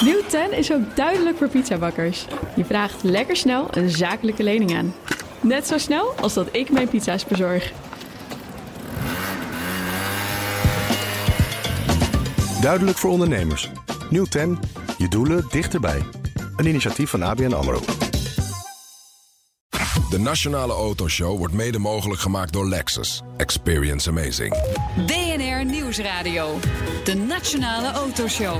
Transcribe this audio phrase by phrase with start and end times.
[0.00, 2.26] Nieuw 10 is ook duidelijk voor pizzabakkers.
[2.56, 4.94] Je vraagt lekker snel een zakelijke lening aan.
[5.40, 7.72] Net zo snel als dat ik mijn pizza's bezorg.
[12.60, 13.70] Duidelijk voor ondernemers.
[14.10, 14.58] Nieuw 10.
[14.98, 16.02] Je doelen dichterbij.
[16.56, 17.80] Een initiatief van ABN AMRO.
[20.10, 23.22] De Nationale Autoshow wordt mede mogelijk gemaakt door Lexus.
[23.36, 24.56] Experience amazing.
[25.06, 26.58] BNR Nieuwsradio.
[27.04, 28.56] De Nationale Autoshow.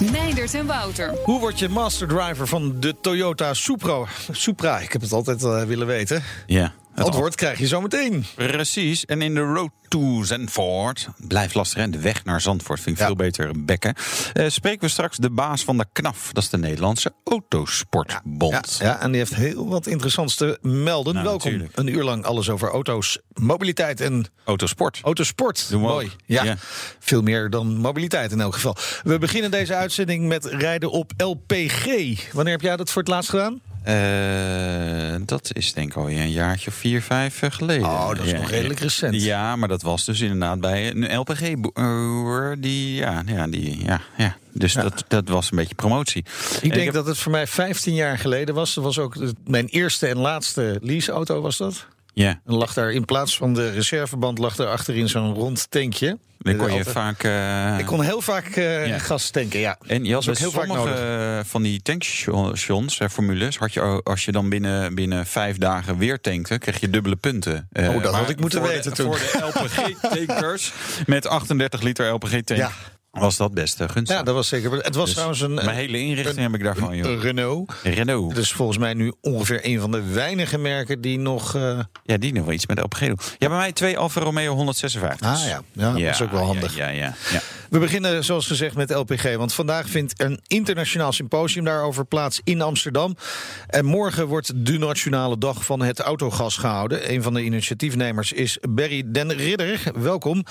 [0.00, 1.14] Meindert en Wouter.
[1.24, 4.04] Hoe word je master driver van de Toyota Supra?
[4.30, 6.22] Supra, ik heb het altijd uh, willen weten.
[6.46, 6.72] Ja.
[6.96, 8.24] Het antwoord krijg je zo meteen.
[8.34, 9.04] Precies.
[9.04, 11.08] En in de road to Zandvoort.
[11.16, 11.90] Blijft lastig, hè?
[11.90, 13.06] De weg naar Zandvoort vind ik Ja.
[13.06, 13.94] veel beter bekken.
[14.32, 16.30] Eh, spreken we straks de baas van de KNAF.
[16.32, 18.76] Dat is de Nederlandse Autosportbond.
[18.78, 21.12] Ja, ja, en die heeft heel wat interessants te melden.
[21.14, 21.50] Nou, Welkom.
[21.50, 21.78] natuurlijk.
[21.78, 25.00] Een uur lang alles over auto's, mobiliteit en Autosport.
[25.02, 25.66] autosport.
[25.70, 26.10] Doen we Mooi.
[26.26, 26.56] Ja.
[26.98, 28.76] veel meer dan mobiliteit in elk geval.
[29.02, 31.84] We beginnen deze uitzending met rijden op LPG.
[32.32, 33.60] Wanneer heb jij dat voor het laatst gedaan?
[33.86, 37.86] Eh, dat is denk ik alweer een jaartje of vier, vijf eh, geleden.
[37.86, 39.22] Oh, dat is nog redelijk recent.
[39.22, 42.56] Ja, maar dat was dus inderdaad bij een LPG-boer.
[42.58, 44.36] Die, ja, ja, die, ja, ja.
[44.52, 46.24] Dus Dat, dat was een beetje promotie.
[46.60, 48.74] Ik denk dat het voor mij 15 jaar geleden was.
[48.74, 51.86] Dat was ook mijn eerste en laatste leaseauto was dat.
[52.14, 56.18] Ja, En lag daar in plaats van de reserveband lag daar achterin zo'n rond tankje.
[56.46, 57.22] Dan kon je Altijd- vaak...
[57.22, 58.98] eh, Ik kon heel vaak eh, Ja.
[58.98, 59.78] gas tanken, ja.
[59.86, 64.32] En je had heel vaak sommige van die tankstations, eh, formules, had je als je
[64.32, 67.68] dan binnen, binnen vijf dagen weer tankte, kreeg je dubbele punten.
[67.72, 69.14] Oh, dat had ik moeten weten de, toen.
[69.16, 70.72] Voor de LPG-tankers
[71.06, 72.70] met 38 liter LPG-tank Ja.
[73.18, 74.16] Was dat best eh, gunstig.
[74.16, 74.72] Ja, dat was zeker.
[74.72, 77.22] Het was Dus trouwens een, Mijn hele inrichting heb ik daarvan, joh.
[77.22, 77.72] Renault.
[77.82, 78.36] Renault.
[78.36, 81.54] Is volgens mij nu ongeveer een van de weinige merken die nog...
[81.54, 83.18] eh, Ja, die nog wel iets met LPG doen.
[83.38, 85.26] Ja, bij mij twee Alfa Romeo 156.
[85.28, 86.76] Ah ja, ja, dat is ook wel handig.
[86.76, 87.14] Ja, ja, ja.
[87.32, 87.40] ja.
[87.70, 92.60] We beginnen zoals gezegd met LPG, want vandaag vindt een internationaal symposium daarover plaats in
[92.62, 93.16] Amsterdam.
[93.66, 97.12] En morgen wordt de nationale dag van het autogas gehouden.
[97.12, 99.82] Een van de initiatiefnemers is Berry Den Ridder.
[99.94, 100.44] Welkom.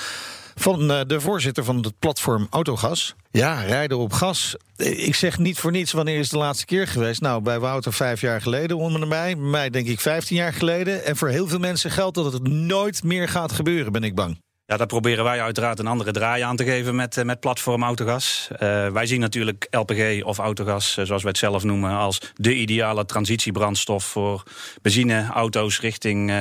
[0.55, 3.15] Van eh, de voorzitter van het platform Autogas.
[3.31, 4.55] Ja, rijden op gas.
[4.75, 7.21] Eh, Ik zeg niet voor niets wanneer is de laatste keer geweest.
[7.21, 9.35] Nou, bij Wouter vijf jaar geleden onder mij.
[9.35, 11.05] Bij mij denk ik vijftien jaar geleden.
[11.05, 14.43] En voor heel veel mensen geldt dat het nooit meer gaat gebeuren, ben ik bang.
[14.65, 17.83] Ja, daar proberen wij uiteraard een andere draai aan te geven met, eh, met platform
[17.83, 18.47] autogas.
[18.93, 24.05] Wij zien natuurlijk LPG of autogas, zoals wij het zelf noemen, als de ideale transitiebrandstof
[24.05, 24.43] voor
[24.81, 26.31] benzineauto's richting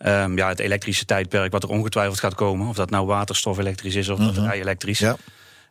[0.00, 2.68] ehm, ja, het elektrische tijdperk, wat er ongetwijfeld gaat komen.
[2.68, 4.98] Of dat nou waterstof elektrisch is of batterij elektrisch.
[4.98, 5.16] Ja.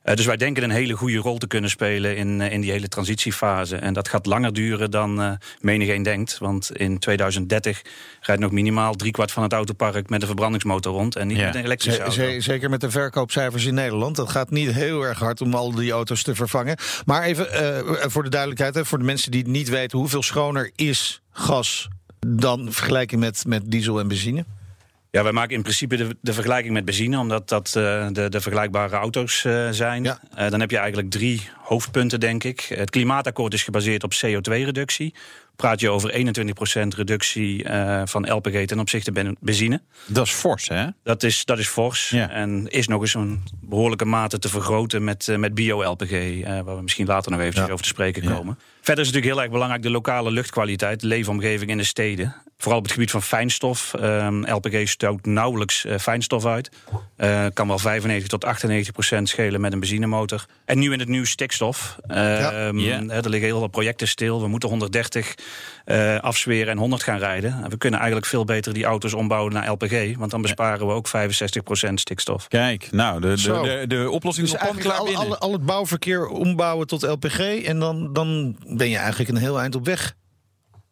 [0.04, 2.72] Eh, dus wij denken een hele goede rol te kunnen spelen in, eh, in die
[2.72, 3.76] hele transitiefase.
[3.76, 6.38] En dat gaat langer duren dan eh menigeen denkt.
[6.38, 7.82] Want in 2030
[8.22, 11.16] rijdt nog minimaal driekwart van het autopark met een verbrandingsmotor rond.
[11.16, 11.46] En niet Ja.
[11.46, 12.34] met een elektrische Ze- auto.
[12.34, 14.16] ze- zeker met de verkoopcijfers in Nederland.
[14.16, 16.78] Dat gaat niet heel erg hard om al die auto's te vervangen.
[17.06, 20.24] Maar even eh, voor de duidelijkheid, hè, voor de mensen die het niet weten, hoeveel
[20.24, 21.88] schoner is gas
[22.28, 24.46] dan vergelijking met, met diesel en benzine?
[25.12, 28.41] Ja, wij maken in principe de, de vergelijking met benzine, omdat dat eh, de, de
[28.41, 30.03] vergelijkbare auto's eh, zijn.
[30.03, 30.19] Ja.
[30.35, 32.59] Eh, dan heb je eigenlijk drie hoofdpunten, denk ik.
[32.59, 35.13] Het klimaatakkoord is gebaseerd op CO2-reductie.
[35.59, 39.81] Praat je over 21% reductie eh, van LPG ten opzichte van benzine.
[40.06, 40.86] Dat is fors, hè?
[41.03, 42.30] Dat is, dat is fors Ja.
[42.30, 46.75] en is nog eens een behoorlijke mate te vergroten met, eh, met bio-LPG, eh, waar
[46.75, 47.72] we misschien later nog even Ja.
[47.72, 48.34] over te spreken Ja.
[48.36, 48.58] komen.
[48.81, 52.36] Verder is natuurlijk heel erg belangrijk de lokale luchtkwaliteit, de leefomgeving in de steden.
[52.58, 53.94] Vooral op het gebied van fijnstof.
[54.42, 56.69] LPG stoot nauwelijks fijnstof uit.
[57.53, 60.46] Kan wel 95 tot 98 procent schelen met een benzinemotor.
[60.66, 61.98] En nu in het nieuw stikstof.
[62.08, 64.42] Ehm, Er liggen heel veel projecten stil.
[64.42, 65.36] We moeten 130
[65.86, 67.64] eh, afzweren en 100 gaan rijden.
[67.64, 70.18] En we kunnen eigenlijk veel beter die auto's ombouwen naar LPG.
[70.18, 72.48] Want dan besparen we ook 65 procent stikstof.
[72.48, 75.66] Kijk, nou, de, de, de, de oplossing Dus is eigenlijk klaar al, al, al het
[75.66, 80.18] bouwverkeer ombouwen tot LPG en dan, dan ben je eigenlijk een heel eind op weg.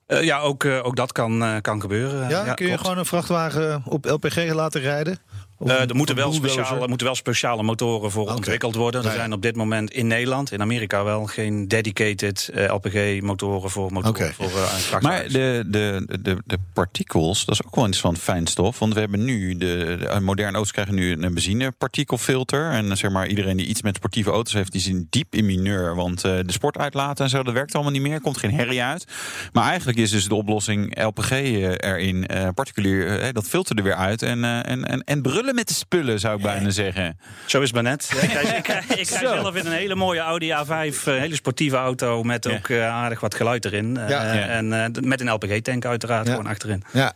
[0.07, 2.29] Eh, ja, ook, eh, ook dat kan, eh, kan gebeuren.
[2.29, 2.81] Ja, kun je klopt.
[2.81, 5.19] gewoon een vrachtwagen op LPG laten rijden?
[5.59, 9.01] Of Eh, er moeten wel, speciale, moeten wel speciale motoren voor ontwikkeld worden.
[9.01, 13.69] Er Ja, zijn op dit moment in Nederland, in Amerika wel, geen dedicated eh, LPG-motoren
[13.69, 14.99] voor motoren voor eh.
[15.01, 18.79] Maar de, de, de, de partikels, dat is ook wel interessant fijnstof.
[18.79, 22.71] Want we hebben nu, de, de moderne auto's krijgen nu een benzinepartikelfilter.
[22.71, 25.95] En zeg maar, iedereen die iets met sportieve auto's heeft, die zit diep in mineur.
[25.95, 28.21] Want eh, de sport uitlaten en zo, dat werkt allemaal niet meer.
[28.21, 29.05] Komt geen herrie uit.
[29.53, 32.27] Maar eigenlijk is dus de oplossing LPG erin.
[32.27, 34.21] eh, particulier, dat filter er weer uit.
[34.21, 37.19] En, eh, en, en, en brullen met de spullen, zou ik bijna zeggen.
[37.45, 38.09] Zo is het maar net.
[38.21, 38.67] ik rij, ik
[38.99, 42.55] ik rij zelf in een hele mooie Audi A5, een hele sportieve auto met Ja.
[42.55, 43.97] ook eh, aardig wat geluid erin.
[43.97, 44.55] Eh.
[44.55, 46.31] En eh, met een LPG-tank uiteraard Ja.
[46.31, 46.83] gewoon achterin.
[46.93, 47.13] Ja,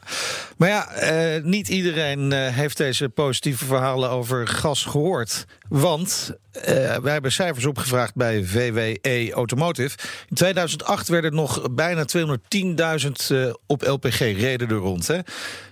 [0.58, 5.46] maar ja, eh, niet iedereen eh, heeft deze positieve verhalen over gas gehoord.
[5.70, 9.98] Want Eh, wij hebben cijfers opgevraagd bij VWE Automotive.
[10.28, 15.08] In 2008 werden er nog bijna 210.000 uh, op LPG reden er rond.
[15.08, 15.20] Hè?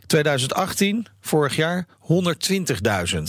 [0.06, 3.22] 2018, vorig jaar, 120.000.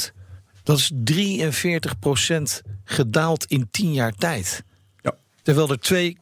[0.63, 2.43] Dat is 43%
[2.85, 4.65] gedaald in 10 jaar tijd.
[5.01, 5.15] Ja.
[5.43, 6.15] Terwijl er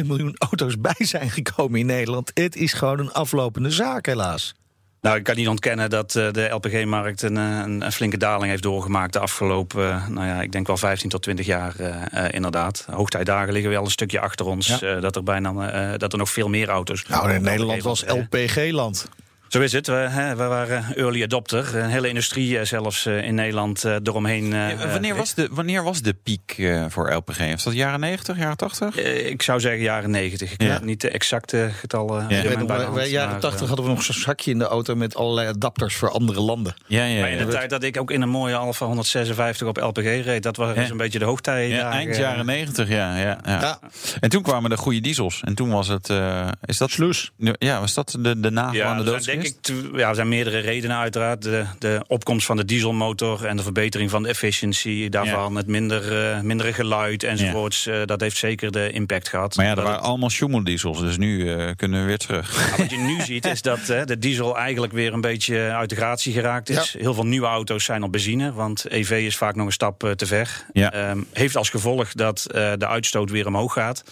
[0.00, 2.30] 2,2 miljoen auto's bij zijn gekomen in Nederland.
[2.34, 4.54] Het is gewoon een aflopende zaak, helaas.
[5.02, 8.62] Nou, ik kan niet ontkennen dat uh, de LPG-markt een, een, een, flinke daling heeft
[8.62, 12.86] doorgemaakt de afgelopen, uh, nou ja, ik denk wel 15 tot 20 jaar uh, inderdaad.
[12.90, 14.66] Hoogtijdagen liggen wel een stukje achter ons.
[14.66, 15.00] Ja.
[15.00, 17.04] dat er bijna dat er nog veel meer auto's.
[17.04, 19.08] Nou, in Nederland was LPG-land.
[19.52, 19.86] Zo is het.
[19.86, 21.76] We, hè, we, waren early adopter.
[21.76, 24.46] Een hele industrie eh, zelfs eh, in Nederland uh, eromheen.
[24.46, 27.38] Ja, wanneer, was de, wanneer was de piek voor LPG?
[27.38, 28.96] Was dat jaren 90, jaren 80?
[28.96, 30.52] ik zou zeggen jaren 90.
[30.52, 30.68] Ik ja.
[30.68, 32.26] heb niet de exacte getallen.
[32.28, 32.42] Ja.
[32.42, 35.94] Weet, bij jaren 80 hadden we nog zo'n zakje in de auto met allerlei adapters
[35.94, 36.74] voor andere landen.
[36.86, 39.76] Ja, ja, maar in de tijd dat ik ook in een mooie Alfa 156 op
[39.76, 41.70] LPG reed, dat was een beetje de hoogtijd.
[41.70, 43.78] Ja, eind jaren 90, ja, ja, ja,
[44.20, 45.40] En toen kwamen de goede diesels.
[45.44, 46.12] En toen was het.
[46.64, 47.32] is dat Sloes?
[47.58, 49.40] Ja, was dat de, de naam van de?
[49.94, 51.42] Ja, er zijn meerdere redenen uiteraard.
[51.42, 55.52] De, de opkomst van de dieselmotor en de verbetering van de efficiëncy daarvan.
[55.52, 55.58] Ja.
[55.58, 57.84] Het minder, uh, mindere geluid enzovoorts.
[57.84, 58.00] Ja.
[58.00, 59.56] Uh, dat heeft zeker de impact gehad.
[59.56, 60.04] Maar ja, er waren het...
[60.04, 62.70] allemaal diesels, dus nu uh, kunnen we weer terug.
[62.70, 65.96] Ja, wat je nu ziet is dat de diesel eigenlijk weer een beetje uit de
[65.96, 66.94] gratie geraakt is.
[66.98, 70.26] Heel veel nieuwe auto's zijn op benzine, want EV is vaak nog een stap te
[70.26, 70.64] ver.
[70.72, 72.44] Um, heeft als gevolg dat
[72.78, 74.04] de uitstoot weer omhoog gaat.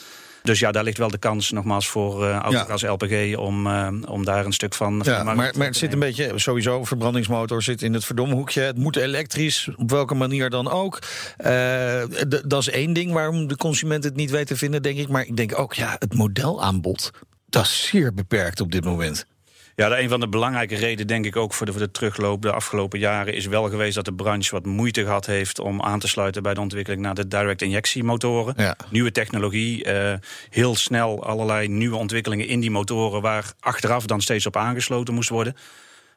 [0.43, 2.93] Dus ja, daar ligt wel de kans nogmaals voor uh, autogas ja.
[2.93, 5.01] LPG om, uh, om daar een stuk van.
[5.05, 8.61] Ja, maar, maar het zit een beetje sowieso, verbrandingsmotor zit in het verdomme hoekje.
[8.61, 10.99] Het moet elektrisch, op welke manier dan ook.
[11.39, 12.03] Uh,
[12.47, 15.09] dat is één ding waarom de consument het niet weet te vinden, denk ik.
[15.09, 17.11] Maar ik denk ook, ja, het modelaanbod,
[17.47, 19.27] dat is zeer beperkt op dit moment.
[19.75, 22.53] Ja, een van de belangrijke redenen, denk ik ook voor de, voor de terugloop de
[22.53, 26.09] afgelopen jaren, is wel geweest dat de branche wat moeite gehad heeft om aan te
[26.09, 28.55] sluiten bij de ontwikkeling naar de direct injectiemotoren.
[28.57, 28.77] Ja.
[28.91, 30.13] Nieuwe technologie, uh,
[30.51, 35.29] heel snel allerlei nieuwe ontwikkelingen in die motoren waar achteraf dan steeds op aangesloten moest
[35.29, 35.57] worden.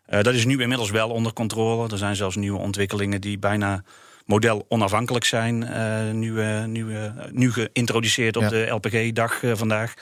[0.10, 1.90] Uh, dat is nu inmiddels wel onder controle.
[1.90, 3.84] Er zijn zelfs nieuwe ontwikkelingen die bijna
[4.26, 6.86] model onafhankelijk zijn, uh, nu, nu,
[7.32, 9.94] nu geïntroduceerd op de LPG-dag vandaag.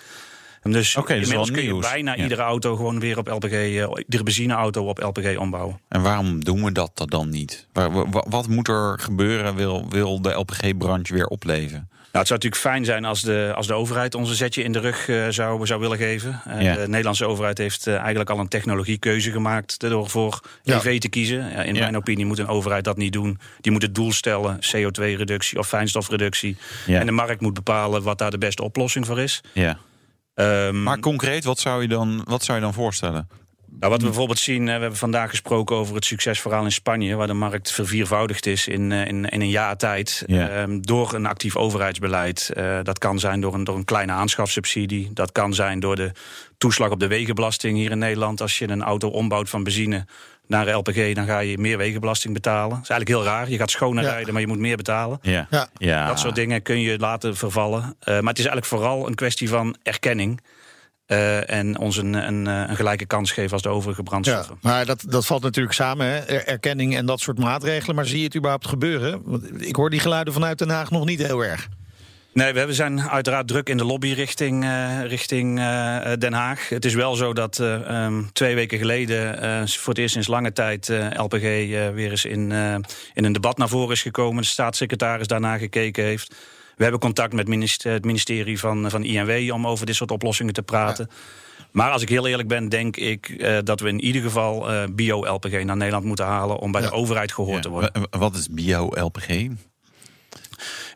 [0.61, 2.23] En dus okay, inmiddels kun je bijna ja.
[2.23, 5.79] iedere auto gewoon weer op LPG, uh, iedere benzineauto op LPG ombouwen.
[5.87, 7.67] En waarom doen we dat dan niet?
[8.29, 9.55] Wat moet er gebeuren?
[9.55, 11.89] Wil, wil de LPG-branche weer opleven?
[12.11, 14.71] Nou, het zou natuurlijk fijn zijn als de, als de overheid ons een zetje in
[14.71, 16.41] de rug uh, zou, zou willen geven.
[16.47, 16.75] Uh, ja.
[16.75, 20.77] De Nederlandse overheid heeft uh, eigenlijk al een technologiekeuze gemaakt door voor ja.
[20.77, 21.49] EV te kiezen.
[21.49, 23.39] Ja, in mijn opinie moet een overheid dat niet doen.
[23.61, 26.57] Die moet het doel stellen, CO2-reductie of fijnstofreductie.
[26.87, 29.41] En de markt moet bepalen wat daar de beste oplossing voor is.
[29.53, 29.77] Ja.
[30.35, 33.27] Um, maar concreet, wat zou je dan, wat zou je dan voorstellen?
[33.79, 37.27] Nou, wat we bijvoorbeeld zien, we hebben vandaag gesproken over het succesverhaal in Spanje, waar
[37.27, 40.23] de markt verviervoudigd is in, in, in een jaar tijd.
[40.27, 42.51] Um, door een actief overheidsbeleid.
[42.57, 45.13] Uh, dat kan zijn door een, door een kleine aanschafsubsidie.
[45.13, 46.11] Dat kan zijn door de
[46.57, 48.41] toeslag op de wegenbelasting hier in Nederland.
[48.41, 50.05] Als je een auto ombouwt van benzine
[50.51, 52.69] naar LPG, dan ga je meer wegenbelasting betalen.
[52.69, 53.49] Dat is eigenlijk heel raar.
[53.49, 54.09] Je gaat schoner ja.
[54.09, 55.19] rijden, maar je moet meer betalen.
[55.21, 55.47] Ja.
[55.77, 56.07] Ja.
[56.07, 57.81] Dat soort dingen kun je laten vervallen.
[57.81, 60.41] Uh, maar het is eigenlijk vooral een kwestie van erkenning.
[61.07, 64.57] Uh, en ons een, een, een, gelijke kans geven als de overige brandstoffen.
[64.61, 66.17] Ja, maar dat, dat valt natuurlijk samen, hè?
[66.35, 67.95] erkenning en dat soort maatregelen.
[67.95, 69.21] Maar zie je het überhaupt gebeuren?
[69.25, 71.67] Want ik hoor die geluiden vanuit Den Haag nog niet heel erg.
[72.33, 76.69] Nee, we zijn uiteraard druk in de lobby richting, uh, richting uh, Den Haag.
[76.69, 80.53] Het is wel zo dat uh, um, twee weken geleden voor het eerst sinds lange
[80.53, 81.41] tijd LPG
[81.93, 82.51] weer eens in,
[83.13, 84.41] in een debat naar voren is gekomen.
[84.41, 86.35] De staatssecretaris daarna gekeken heeft.
[86.75, 90.53] We hebben contact met minister, het ministerie van, van INW om over dit soort oplossingen
[90.53, 91.07] te praten.
[91.09, 91.15] Ja.
[91.71, 94.83] Maar als ik heel eerlijk ben, denk ik uh, dat we in ieder geval uh,
[94.91, 96.87] bio-LPG naar Nederland moeten halen om bij ja.
[96.87, 97.61] de overheid gehoord ja.
[97.61, 97.91] te worden.
[98.09, 99.47] Wat is bio-LPG?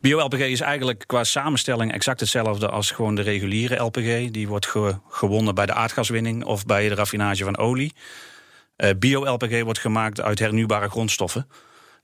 [0.02, 4.32] Bio-LPG is eigenlijk qua samenstelling exact hetzelfde als gewoon de reguliere LPG.
[4.32, 7.94] Die wordt ge gewonnen bij de aardgaswinning of bij de raffinage van olie.
[8.78, 11.48] Uh, Bio-LPG wordt gemaakt uit hernieuwbare grondstoffen.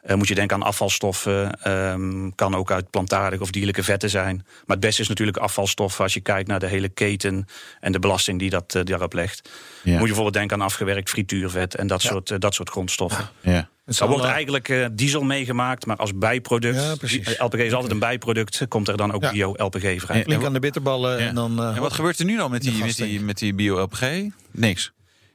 [0.03, 4.35] Uh, moet je denken aan afvalstoffen, um, kan ook uit plantaardige of dierlijke vetten zijn.
[4.35, 7.45] Maar het beste is natuurlijk afvalstoffen als je kijkt naar de hele keten
[7.79, 9.49] en de belasting die dat uh, daarop legt.
[9.49, 9.91] Ja.
[9.91, 12.09] Moet je bijvoorbeeld denken aan afgewerkt frituurvet en dat, ja.
[12.09, 13.29] soort, uh, dat soort grondstoffen.
[13.41, 13.69] Ja.
[13.99, 16.75] Er wordt eigenlijk diesel meegemaakt, maar als bijproduct.
[17.01, 20.23] Ja, LPG is altijd een bijproduct, komt er dan ook bio-LPG vrij.
[20.25, 21.63] Link aan de bitterballen en dan...
[21.63, 24.03] en wat gebeurt er nu dan met die, met die, met die bio-LPG?
[24.51, 24.91] Niks.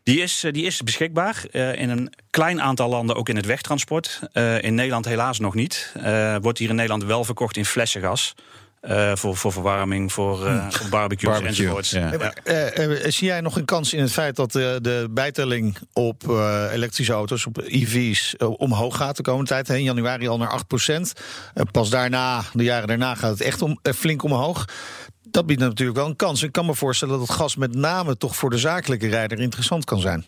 [0.06, 4.20] Die is, die is beschikbaar uh, in een klein aantal landen, ook in het wegtransport.
[4.32, 5.92] Uh, in Nederland helaas nog niet.
[5.96, 8.34] Uh, wordt hier in Nederland wel verkocht in flessengas.
[8.80, 11.90] Eh, voor, voor verwarming, voor, eh, voor barbecues Barbecue, enzovoorts.
[11.90, 12.12] ja.
[12.12, 16.30] Eh, maar, zie jij nog een kans in het feit dat eh, de bijtelling op
[16.30, 19.68] eh, elektrische auto's, op EV's, omhoog gaat de komende tijd?
[19.68, 21.12] In januari al naar 8%
[21.70, 24.64] Pas daarna, de jaren daarna, gaat het echt om, flink omhoog.
[25.28, 26.42] Dat biedt natuurlijk wel een kans.
[26.42, 30.00] Ik kan me voorstellen dat gas met name toch voor de zakelijke rijder interessant kan
[30.00, 30.24] zijn.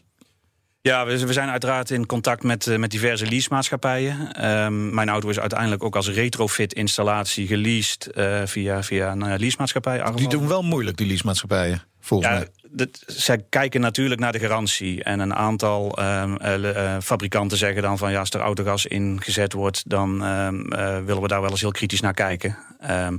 [0.89, 4.33] Ja, we, we zijn uiteraard in contact met, eh, met diverse leasemaatschappijen.
[4.33, 10.03] Ehm, mijn auto is uiteindelijk ook als retrofit-installatie geleased eh, via, via een eh, leasemaatschappij.
[10.15, 12.49] Die doen wel moeilijk, die leasemaatschappijen, volgens Ja, mij.
[12.71, 15.03] dat, zij kijken natuurlijk naar de garantie.
[15.03, 19.53] En een aantal ehm, eh, eh, fabrikanten zeggen dan van ja, als er autogas ingezet
[19.53, 22.57] wordt, dan ehm, eh, willen we daar wel eens heel kritisch naar kijken.
[22.81, 23.17] Ehm,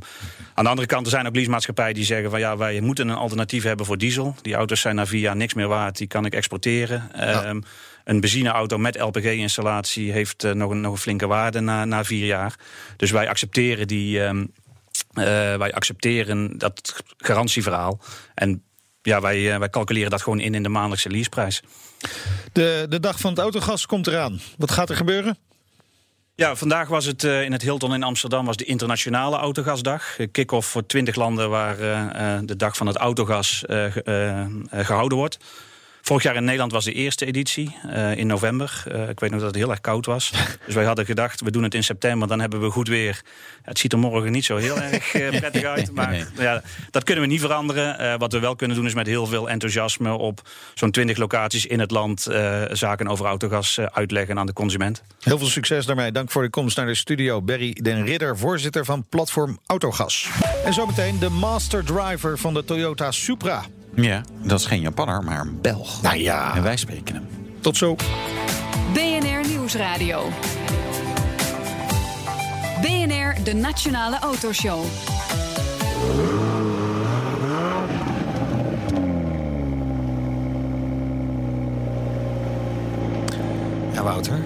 [0.54, 3.16] aan de andere kant er zijn ook leasemaatschappijen die zeggen van ja, wij moeten een
[3.16, 4.36] alternatief hebben voor diesel.
[4.42, 7.10] Die auto's zijn na vier jaar niks meer waard, die kan ik exporteren.
[8.04, 12.56] Een benzineauto met LPG-installatie heeft nog, een, nog een flinke waarde na, na vier jaar.
[12.98, 14.20] Dus wij accepteren die.
[15.58, 18.00] wij accepteren dat garantieverhaal.
[18.36, 18.64] En
[19.10, 21.62] ja, wij, eh, wij calculeren dat gewoon in in de maandelijkse leaseprijs.
[22.52, 24.40] De, de dag van het autogas komt eraan.
[24.58, 25.38] Wat gaat er gebeuren?
[26.36, 30.16] Ja, vandaag was het eh, in het Hilton in Amsterdam was de internationale autogasdag.
[30.32, 34.40] Kick-off voor 20 landen waar eh, de dag van het autogas eh, ge- eh,
[34.80, 35.38] eh, gehouden wordt.
[36.10, 38.84] Vorig jaar in Nederland was de eerste editie eh, in november.
[38.92, 40.32] Eh, ik weet nog dat het heel erg koud was.
[40.66, 43.22] Dus wij hadden gedacht, we doen het in september, dan hebben we goed weer.
[43.62, 45.92] Het ziet er morgen niet zo heel erg eh, prettig uit.
[45.94, 46.24] Maar Nee.
[46.38, 46.62] ja,
[46.92, 48.00] dat kunnen we niet veranderen.
[48.00, 50.42] Eh, wat we wel kunnen doen is met heel veel enthousiasme op
[50.74, 55.04] zo'n 20 locaties in het land eh, zaken over autogas eh, uitleggen aan de consument.
[55.20, 56.12] Heel veel succes daarmee.
[56.12, 57.42] Dank voor de komst naar de studio.
[57.42, 60.30] Berry den Ridder, voorzitter van Platform Autogas.
[60.66, 63.64] En zometeen de master driver van de Toyota Supra.
[64.04, 66.02] Ja, dat is geen Japanner, maar een Belg.
[66.02, 66.56] Nou ja.
[66.56, 67.28] En wij spreken hem.
[67.60, 67.96] Tot zo.
[68.94, 70.30] BNR Nieuwsradio.
[72.82, 74.84] BNR, de Nationale Autoshow.
[83.94, 84.40] Ja, Wouter.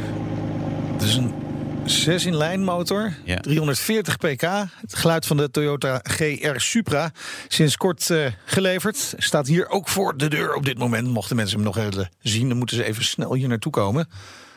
[0.93, 1.42] Het is een
[1.85, 3.37] 6-in-lijn motor, Ja.
[3.39, 4.41] 340 pk.
[4.41, 7.11] Het geluid van de Toyota GR Supra.
[7.47, 9.13] Sinds kort eh, geleverd.
[9.17, 11.07] Staat hier ook voor de deur op dit moment.
[11.07, 14.09] Mochten mensen hem nog willen zien, dan moeten ze even snel hier naartoe komen.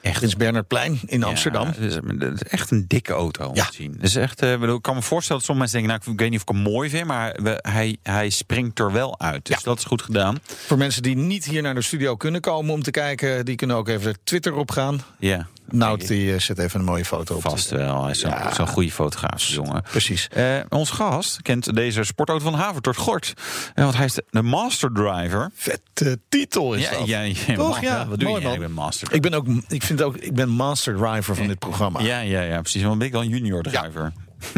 [0.03, 0.17] Echt.
[0.19, 1.67] Prins Bernhardplein in Amsterdam.
[1.67, 3.65] Ja, het, is, echt een dikke auto om Ja.
[3.67, 3.99] te zien.
[4.01, 6.07] Is echt, eh, bedoel, ik kan me voorstellen dat sommige mensen denken...
[6.07, 8.93] nou, ik weet niet of ik hem mooi vind, maar we, hij, hij springt er
[8.93, 9.47] wel uit.
[9.47, 9.63] Dus Ja.
[9.65, 10.39] dat is goed gedaan.
[10.67, 13.77] Voor mensen die niet hier naar de studio kunnen komen om te kijken, die kunnen
[13.77, 15.03] ook even Twitter opgaan.
[15.19, 17.43] Ja, Nout die eh, zet even een mooie foto op.
[17.43, 18.03] vast wel.
[18.03, 18.55] Hij is zo'n Ja.
[18.55, 19.83] zo'n goede fotograaf, jongen.
[19.83, 20.29] Precies.
[20.29, 23.33] Eh, ons gast kent deze sportauto van Havertort Gort.
[23.75, 25.51] Eh, want hij is de, de master driver.
[25.55, 27.07] Vette titel is dat.
[27.07, 27.81] ja, ja, Toch?
[27.81, 28.47] Ja, Wat doe mooi, je?
[28.47, 28.55] man.
[28.55, 31.59] Ik ben master Ik ben ook, ik vind ook, ik ben master driver van dit
[31.59, 32.01] programma.
[32.01, 32.83] Ja, ja, ja, precies.
[32.83, 34.13] Want ben ik dan junior driver.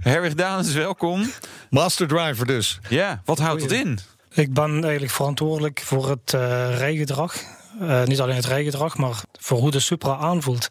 [0.00, 1.30] Herwig Daans, welkom.
[1.70, 2.78] Master driver dus.
[2.88, 3.98] Ja, wat houdt het in?
[4.32, 7.34] Ik ben eigenlijk verantwoordelijk voor het eh, rijgedrag.
[7.80, 10.68] Eh, niet alleen het rijgedrag, maar voor hoe de Supra aanvoelt.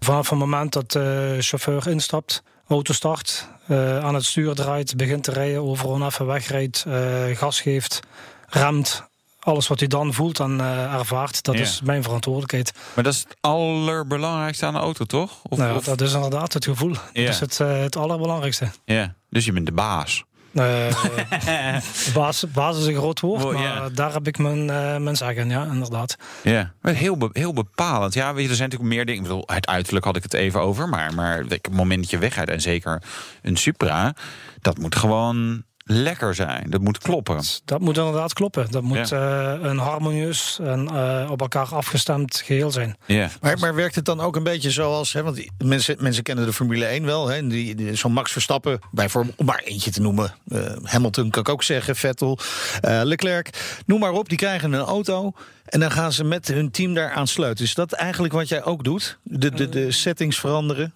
[0.00, 5.24] Vanaf het moment dat de chauffeur instapt, auto start, eh, aan het stuur draait, begint
[5.24, 8.00] te rijden, overal even wegrijdt, eh, gas geeft,
[8.48, 9.08] remt.
[9.40, 10.60] Alles wat hij dan voelt en
[10.92, 11.60] ervaart, dat Ja.
[11.60, 12.72] is mijn verantwoordelijkheid.
[12.94, 15.30] Maar dat is het allerbelangrijkste aan de auto, toch?
[15.42, 16.94] Of, nou, of- dat is inderdaad het gevoel.
[17.12, 17.24] Ja.
[17.24, 18.70] Dat is het, het allerbelangrijkste.
[18.84, 19.14] ja.
[19.30, 20.24] Dus je bent de baas.
[20.54, 21.76] Eh,
[22.14, 25.48] baas, baas is een groot woord, Oh, maar daar heb ik mijn, eh mijn zeggen,
[25.48, 26.16] ja, inderdaad.
[26.42, 28.14] Ja, heel, be- heel bepalend.
[28.14, 29.22] Ja, weet je, er zijn natuurlijk meer dingen.
[29.22, 30.88] Ik bedoel, het uiterlijk had ik het even over.
[30.88, 33.02] Maar, maar het moment dat je weggaat en zeker
[33.42, 34.14] een Supra...
[34.60, 36.70] dat moet gewoon lekker zijn.
[36.70, 37.42] Dat moet kloppen.
[37.64, 38.70] Dat moet inderdaad kloppen.
[38.70, 42.96] Dat moet eh, een harmonieus en eh, op elkaar afgestemd geheel zijn.
[43.06, 43.28] Ja.
[43.40, 46.46] Maar, maar werkt het dan ook een beetje zoals, hè, want die mensen, mensen kennen
[46.46, 49.90] de Formule 1 wel, hè, en die, die, zo'n Max Verstappen, bijvoorbeeld, om maar eentje
[49.90, 52.38] te noemen, eh, Hamilton kan ik ook zeggen, Vettel,
[52.80, 55.32] eh, Leclerc, noem maar op, die krijgen een auto
[55.64, 57.68] en dan gaan ze met hun team daar aan sleutelen.
[57.68, 59.18] Is dat eigenlijk wat jij ook doet?
[59.22, 60.94] De, de, de settings veranderen?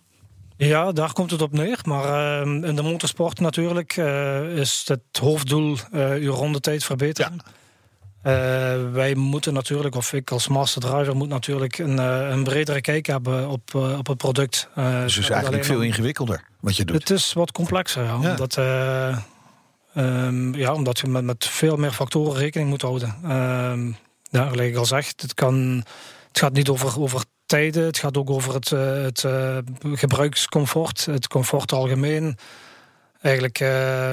[0.56, 1.78] Ja, daar komt het op neer.
[1.84, 7.38] Maar eh, in de motorsport natuurlijk eh, is het hoofddoel eh uw rondetijd verbeteren.
[8.22, 8.32] Eh,
[8.92, 13.48] wij moeten natuurlijk, of ik als master driver moet natuurlijk een, een bredere kijk hebben
[13.48, 14.68] op, op het product.
[14.74, 16.96] Dus het is eigenlijk veel ingewikkelder wat je doet.
[16.96, 18.18] Het is wat complexer, ja.
[18.22, 18.30] Ja.
[18.30, 19.18] Omdat, eh,
[19.94, 23.16] ehm, ja, omdat je met, met veel meer factoren rekening moet houden.
[23.24, 23.92] Ehm
[24.34, 25.84] ja, gelijk ik al zeg, het, kan,
[26.28, 27.84] het gaat niet over, over tijden.
[27.84, 32.38] Het gaat ook over het, eh, het eh, gebruikscomfort, het comfort algemeen.
[33.20, 33.68] eigenlijk uh,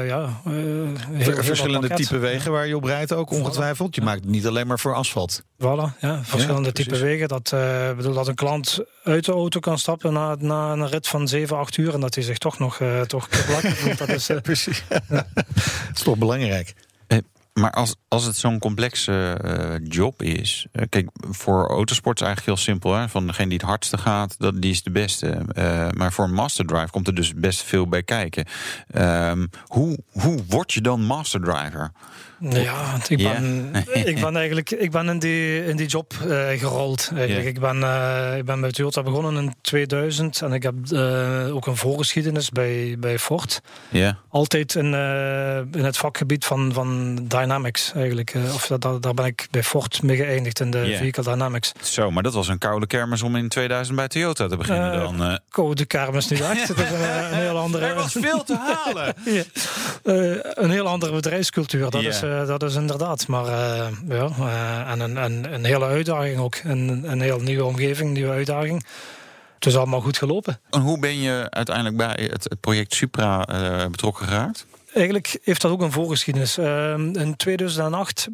[0.07, 0.89] ja, uh,
[1.38, 3.95] verschillende type wegen waar je op rijdt ook ongetwijfeld.
[3.95, 5.43] Je maakt het niet alleen maar voor asfalt.
[5.43, 7.27] Voilà, ja, verschillende ja, type wegen.
[7.27, 11.07] Dat uh, bedoel dat een klant uit de auto kan stappen na, na een rit
[11.07, 13.97] van 7, 8 uur en dat hij zich toch nog toch voelt.
[14.07, 14.83] Dat is, precies.
[15.07, 15.25] dat
[15.95, 16.73] is toch belangrijk.
[17.53, 20.67] Maar als, als het zo'n complexe uh, job is.
[20.74, 22.93] Uh, kijk, voor autosport is eigenlijk heel simpel.
[22.93, 23.10] Hè?
[23.10, 25.46] Van degene die het hardste gaat, dat, die is de beste.
[25.58, 28.46] Uh, maar voor een Master Drive komt er dus best veel bij kijken.
[28.96, 31.41] Um, hoe, hoe word je dan Master
[32.50, 37.12] Ja, ik ben, ik ben eigenlijk ik ben in, die, in die job uh, gerold.
[37.15, 37.48] Eigenlijk.
[37.48, 41.67] Ik, ben, uh, ik ben bij Toyota begonnen in 2000 en ik heb uh, ook
[41.67, 43.62] een voorgeschiedenis bij, bij Ford.
[43.89, 44.17] Ja.
[44.29, 44.86] Altijd in,
[45.71, 48.36] in het vakgebied van, van Dynamics eigenlijk.
[48.53, 51.71] of dat, daar ben ik bij Ford mee geëindigd in de Vehicle Dynamics.
[51.81, 55.39] Zo, maar dat was een koude kermis om in 2000 bij Toyota te beginnen dan.
[55.50, 56.67] Koude kermis niet echt.
[56.67, 57.86] Het is een, een heel andere...
[57.86, 59.15] Er was veel te halen.
[60.63, 61.89] een heel andere bedrijfscultuur.
[61.89, 63.27] Dat is uh, dat is inderdaad.
[63.27, 66.55] Maar uh, ja, uh, en een, een, een, hele uitdaging ook.
[66.63, 68.85] Een, een heel nieuwe omgeving, nieuwe uitdaging.
[69.55, 70.59] Het is allemaal goed gelopen.
[70.69, 73.45] En hoe ben je uiteindelijk bij het project Supra
[73.91, 74.65] betrokken geraakt?
[74.93, 76.57] Eigenlijk heeft dat ook een voorgeschiedenis.
[76.57, 78.27] Uh, in 2008,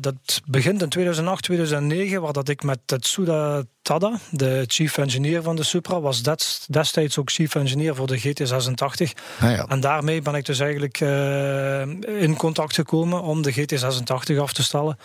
[0.00, 0.14] dat
[0.46, 5.62] begint in 2008, 2009, waar dat ik met Tetsuda Tada, de chief engineer van de
[5.62, 6.22] Supra, was
[6.66, 9.20] destijds ook chief engineer voor de GT86.
[9.40, 9.66] Ah ja.
[9.68, 11.80] En daarmee ben ik dus eigenlijk uh,
[12.22, 14.98] in contact gekomen om de GT86 af te stellen.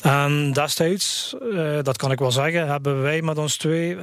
[0.00, 3.96] En destijds, uh, dat kan ik wel zeggen, hebben wij met ons twee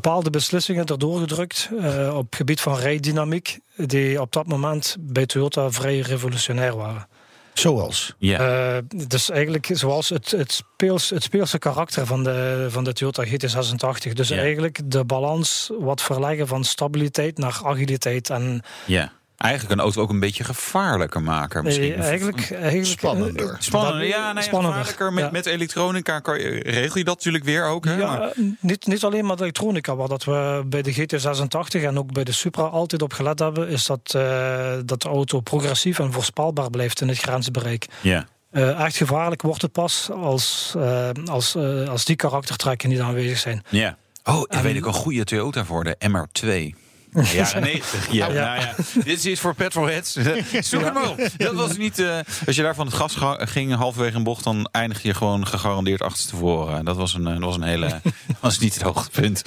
[0.00, 5.70] bepaalde beslissingen erdoor gedrukt uh, op gebied van rijdynamiek, die op dat moment bij Toyota
[5.70, 7.06] vrij revolutionair waren.
[7.52, 8.14] Zoals?
[8.18, 8.76] Ja.
[8.76, 13.24] Uh, dus eigenlijk zoals het, het, speels, het speelse karakter van de, van de Toyota
[13.26, 14.12] GT86.
[14.12, 18.30] Dus eigenlijk de balans wat verleggen van stabiliteit naar agiliteit.
[18.30, 21.64] En ja eigenlijk een auto ook een beetje gevaarlijker maken.
[21.64, 21.88] Misschien.
[21.88, 23.56] Nee, eigenlijk, eigenlijk spannender.
[23.58, 25.12] Spannender, ja, nee, gevaarlijker.
[25.12, 27.84] Met, met elektronica kan je, regel je dat natuurlijk weer ook.
[27.84, 27.96] Hè?
[27.96, 29.96] Ja, niet, niet alleen met elektronica.
[29.96, 33.68] Wat dat we bij de GT86 en ook bij de Supra altijd op gelet hebben...
[33.68, 37.86] is dat, uh, dat de auto progressief en voorspelbaar blijft in het grensbereik.
[38.00, 38.26] Ja.
[38.52, 41.56] Uh, echt gevaarlijk wordt het pas als, uh, als,
[41.88, 43.62] als die karaktertrekken niet aanwezig zijn.
[43.68, 43.96] Ja.
[44.24, 46.83] Oh, daar weet ik een goede Toyota voor, de MR2.
[47.22, 48.12] Ja, 90.
[48.12, 48.74] Ja, Nou ja.
[49.04, 50.12] Dit is voor petrolheads.
[50.60, 51.28] Zoek maar op.
[51.36, 51.98] Dat was niet.
[51.98, 55.46] Uh, als je daar van het gas ging, halverwege een bocht, dan eindig je gewoon
[55.46, 56.84] gegarandeerd achterstevoren.
[56.84, 58.00] Dat was een, dat was een hele.
[58.40, 59.42] was niet het hoogtepunt.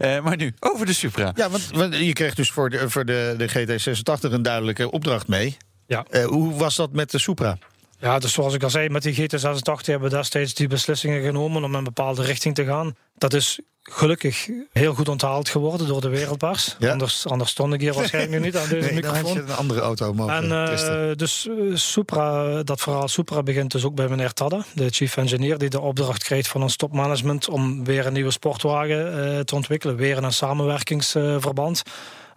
[0.00, 1.32] Uh, maar nu, over de Supra.
[1.34, 5.28] Ja, want, want je kreeg dus voor de, voor de, de GT86 een duidelijke opdracht
[5.28, 5.56] mee.
[5.86, 6.04] Ja.
[6.10, 7.58] Uh, hoe was dat met de Supra?
[8.02, 11.64] Ja, dus zoals ik al zei, met die GT86 hebben we destijds die beslissingen genomen
[11.64, 12.96] om in een bepaalde richting te gaan.
[13.18, 16.76] Dat is gelukkig heel goed onthaald geworden door de wereldpers.
[16.78, 16.90] Ja.
[16.90, 19.22] Anders, anders stond ik hier waarschijnlijk nu niet aan deze nee, microfoon.
[19.22, 20.70] Dan je een andere auto mogen en,
[21.08, 25.16] uh, Dus uh, Supra, dat verhaal Supra begint dus ook bij meneer Tadda, de chief
[25.16, 29.54] engineer, die de opdracht krijgt van ons topmanagement om weer een nieuwe sportwagen uh, te
[29.54, 29.96] ontwikkelen.
[29.96, 31.82] Weer een samenwerkingsverband.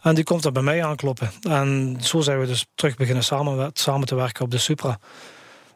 [0.01, 1.31] En die komt er bij mij aankloppen.
[1.41, 4.99] En zo zijn we dus terug beginnen samen, samen te werken op de Supra.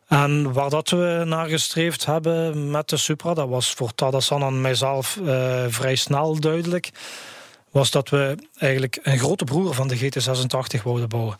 [0.09, 4.61] En waar dat we naar gestreefd hebben met de Supra, dat was voor Tadasan en
[4.61, 6.89] mijzelf uh, vrij snel duidelijk,
[7.71, 11.37] was dat we eigenlijk een grote broer van de GT86 wouden bouwen.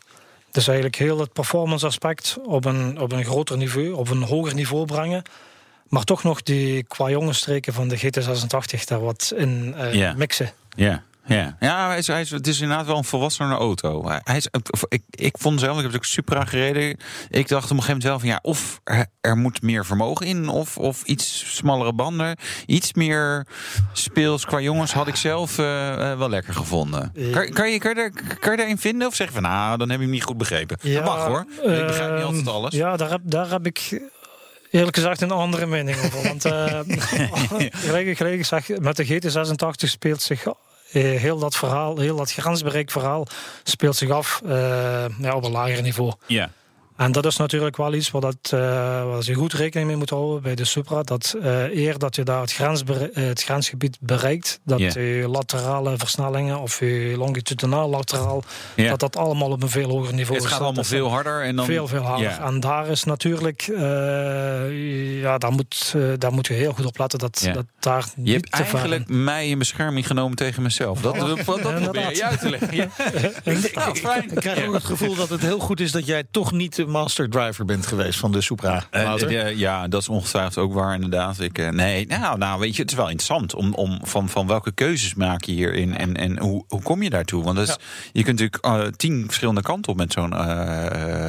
[0.50, 4.54] Dus eigenlijk heel het performance aspect op een, op een groter niveau, op een hoger
[4.54, 5.22] niveau brengen.
[5.88, 10.16] Maar toch nog die qua jonge streken van de GT86 daar wat in uh, yeah.
[10.16, 10.52] mixen.
[10.76, 11.02] Ja.
[11.34, 14.08] Ja, ja hij is, hij is, het is inderdaad wel een volwassene auto.
[14.08, 14.48] Hij is,
[14.88, 16.96] ik, ik vond zelf, ik heb het ook super gereden.
[17.28, 20.26] Ik dacht op een gegeven moment zelf van ja, of er, er, moet meer vermogen
[20.26, 22.36] in, of, of iets smallere banden.
[22.66, 23.46] Iets meer
[23.92, 27.12] speels qua jongens had ik zelf uh, uh, wel lekker gevonden.
[27.32, 29.06] Kan, kan, je, kan, je daar, kan je daarin vinden?
[29.06, 30.78] Of zeggen van nou, dan heb ik hem niet goed begrepen.
[30.82, 31.44] Ja, dat mag hoor.
[31.62, 32.74] ik begrijp niet altijd alles.
[32.74, 34.00] Ja, daar heb, daar heb ik
[34.70, 36.22] eerlijk gezegd een andere mening over.
[36.22, 36.80] Want uh,
[38.16, 40.52] gelijk, met de GT86 speelt zich eh,
[40.98, 43.26] heel dat verhaal, heel dat grensbereik verhaal
[43.62, 44.50] speelt zich af uh,
[45.18, 46.12] ja, op een lager niveau.
[46.26, 46.50] Ja.
[47.00, 48.60] En dat is natuurlijk wel iets waar, dat, uh,
[49.04, 51.02] waar je goed rekening mee moet houden bij de Supra.
[51.02, 52.56] Dat uh, eer dat je daar het,
[53.12, 54.94] het grensgebied bereikt, dat yeah.
[54.94, 58.42] je laterale versnellingen of je longitudinaal lateraal,
[58.76, 58.90] yeah.
[58.90, 60.42] dat dat allemaal op een veel hoger niveau is.
[60.42, 61.42] Het gaat allemaal veel harder.
[61.42, 61.64] En dan...
[61.64, 62.28] Veel, veel harder.
[62.28, 62.46] Yeah.
[62.46, 67.18] En daar is natuurlijk, uh, ja, daar moet, daar moet je heel goed op letten
[67.18, 71.00] dat, dat daar je niet hebt eigenlijk mij in bescherming genomen tegen mezelf.
[71.00, 72.72] Dat, dat, dat, dat probeer je uit te leggen.
[72.78, 72.88] ik,
[73.44, 76.52] ik, ik, ik, krijg ook het gevoel dat het heel goed is dat jij toch
[76.52, 78.84] niet master driver bent geweest van de Supra.
[78.90, 81.40] Eh, eh, ja, dat is ongetwijfeld ook waar, inderdaad.
[81.40, 84.46] Ik, eh, nee, nou, nou, weet je, het is wel interessant om, om van, van
[84.46, 87.44] welke keuzes maak je hierin en, en hoe, hoe kom je daartoe?
[87.44, 87.76] Want dat is,
[88.12, 90.34] je kunt natuurlijk eh, tien verschillende kanten op met zo'n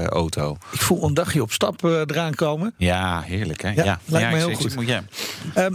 [0.07, 0.57] auto.
[0.71, 2.73] Ik voel een dagje op stap eraan komen.
[2.77, 3.69] Ja, heerlijk, hè?
[3.69, 4.75] Ja, lijkt me heel ik- goed.
[4.75, 5.03] Moet, ja.
[5.53, 5.73] Ehm,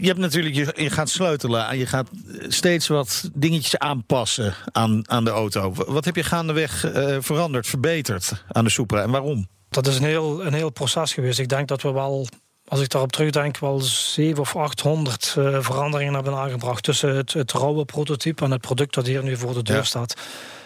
[0.00, 1.68] je hebt natuurlijk, je, je gaat sleutelen.
[1.68, 2.08] en Je gaat
[2.48, 5.72] steeds wat dingetjes aanpassen aan, aan de auto.
[5.86, 6.88] Wat heb je gaandeweg
[7.20, 9.48] veranderd, verbeterd aan de Supra en waarom?
[9.68, 11.38] Dat is een heel, een heel proces geweest.
[11.38, 12.26] Ik denk dat we wel,
[12.68, 16.82] als ik daarop terugdenk, wel 700 of 800 eh, veranderingen hebben aangebracht.
[16.82, 19.82] Tussen het, het rauwe prototype en het product dat hier nu voor de deur Ja.
[19.82, 20.14] staat.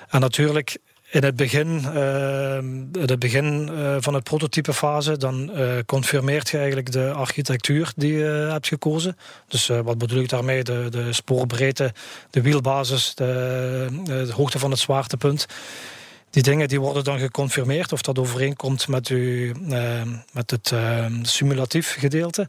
[0.08, 0.78] En natuurlijk.
[1.10, 5.50] In het begin, eh, in het begin eh, van het prototypefase, dan
[5.86, 9.16] confirmeert je eigenlijk de architectuur die je hebt gekozen.
[9.48, 10.62] Dus wat bedoel ik daarmee?
[10.62, 11.92] De, de spoorbreedte,
[12.30, 15.46] de wielbasis, de, de hoogte van het zwaartepunt.
[16.34, 21.06] Die dingen die worden dan geconfirmeerd of dat overeenkomt met, uw, eh, met het eh,
[21.22, 22.48] simulatief gedeelte.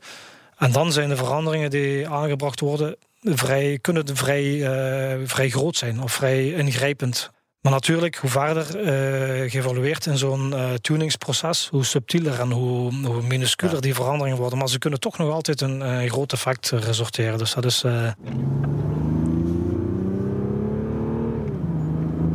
[0.58, 6.02] En dan zijn de veranderingen die aangebracht worden vrij, kunnen vrij, eh, vrij groot zijn
[6.02, 7.30] of vrij ingrijpend.
[7.62, 13.22] Maar natuurlijk, hoe verder eh geëvalueerd in zo'n eh, tuningsproces, hoe subtieler en hoe, hoe
[13.22, 14.58] minusculer die veranderingen worden.
[14.58, 17.38] Maar ze kunnen toch nog altijd een, groot effect resulteren.
[17.38, 17.84] Dus dat is.
[17.84, 18.12] eh,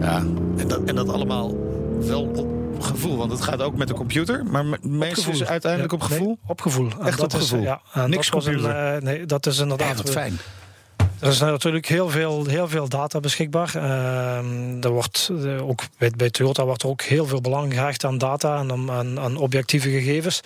[0.00, 0.16] Ja,
[0.56, 1.56] en dat, en dat allemaal
[2.00, 3.16] wel op gevoel.
[3.16, 4.44] Want het gaat ook met de computer.
[4.44, 6.26] Maar me- meestal is uiteindelijk op gevoel.
[6.26, 6.88] nee, op gevoel.
[7.00, 7.64] En Echt dat op is, gevoel.
[7.64, 8.94] Ja, Niks dat was een, computer.
[8.94, 9.88] eh, nee, dat is inderdaad.
[9.88, 10.38] Ja, wat fijn.
[11.18, 13.72] Er is natuurlijk heel veel, heel veel data beschikbaar.
[13.74, 18.04] Ehm, er wordt, eh, ook bij, bij Toyota wordt er ook heel veel belang gehecht
[18.04, 20.40] aan data en aan, aan, aan objectieve gegevens.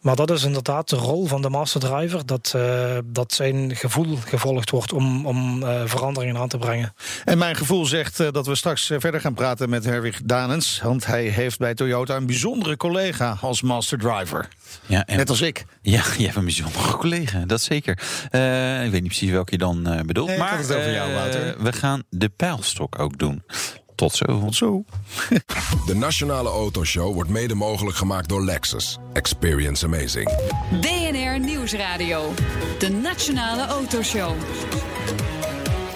[0.00, 4.16] Maar dat is inderdaad de rol van de master driver, dat, eh, dat zijn gevoel
[4.24, 6.94] gevolgd wordt om, om eh, veranderingen aan te brengen.
[7.24, 10.80] En mijn gevoel zegt eh, dat we straks verder gaan praten met Herwig Danens.
[10.82, 14.48] Want hij heeft bij Toyota een bijzondere collega als master driver.
[14.86, 15.64] Ja, en, Net als ik.
[15.82, 17.98] ja, je hebt een bijzondere collega, dat zeker.
[18.30, 20.28] Eh, ik weet niet precies welke je dan eh, bedoelt.
[20.28, 21.62] Nee, maar het over jou, Wouter.
[21.62, 23.42] we gaan de pijlstok ook doen.
[24.00, 24.24] Tot zo.
[24.24, 24.84] Tot zo.
[25.86, 28.98] De Nationale Autoshow wordt mede mogelijk gemaakt door Lexus.
[29.12, 30.30] Experience amazing.
[30.80, 32.32] BNR Nieuwsradio.
[32.78, 34.32] De Nationale Autoshow.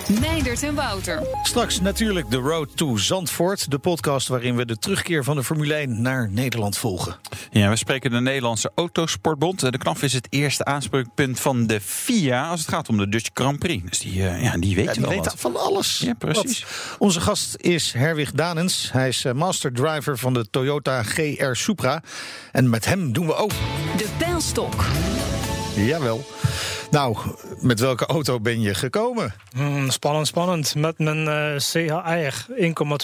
[0.08, 1.22] Meindert en Wouter.
[1.42, 3.70] Straks natuurlijk de Road to Zandvoort.
[3.70, 7.16] De podcast waarin we de terugkeer van de Formule 1 naar Nederland volgen.
[7.50, 9.60] Ja, we spreken de Nederlandse Autosportbond.
[9.60, 13.28] De KNAF is het eerste aanspreekpunt van de FIA als het gaat om de Dutch
[13.34, 13.88] Grand Prix.
[13.90, 15.34] Dus die, eh, ja, die weten Ja, die wel weet wat.
[15.38, 15.98] van alles.
[15.98, 16.60] Ja, precies.
[16.60, 16.96] Wat?
[16.98, 18.88] Onze gast is Herwig Danens.
[18.92, 22.02] Hij is eh, master driver van de Toyota GR Supra.
[22.52, 23.50] En met hem doen we ook.
[23.96, 24.84] De pijlstok.
[25.76, 26.24] Jawel.
[26.94, 27.16] Nou,
[27.60, 29.34] met welke auto ben je gekomen?
[29.54, 30.74] Hmm, spannend, spannend.
[30.74, 32.52] Met mijn eh, CHR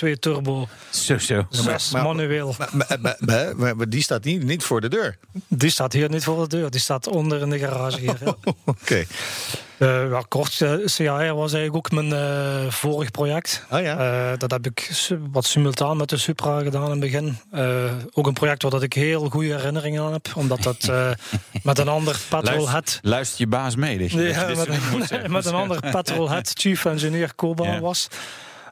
[0.07, 1.47] 1,2 turbo, Zo, zo.
[1.51, 2.55] 6 maar- manueel.
[2.59, 5.19] Maar, maar- maar- maar- maar- maar die staat niet, niet voor de deur.
[5.49, 8.19] Die staat hier niet voor de deur, die staat onder in de garage hier.
[8.65, 9.05] Oké.
[9.87, 13.65] Ja, kort, eh, CAR was eigenlijk ook mijn eh, vorig project.
[13.71, 13.99] Oh ja.
[14.33, 14.91] Eh, dat heb ik
[15.33, 17.39] wat simultaan met de Supra gedaan in het begin.
[17.51, 20.29] Eh, ook een project waar dat ik heel goede herinneringen aan heb.
[20.35, 21.11] Omdat dat eh,
[21.63, 22.71] met een ander petrolhead...
[22.71, 23.99] Luister, luister je baas mee.
[23.99, 25.25] Dat je, dat je Ja, dit met, moet zeggen.
[25.25, 27.81] een, met een ander petrolhead chief engineer Koba Ja.
[27.81, 28.09] was.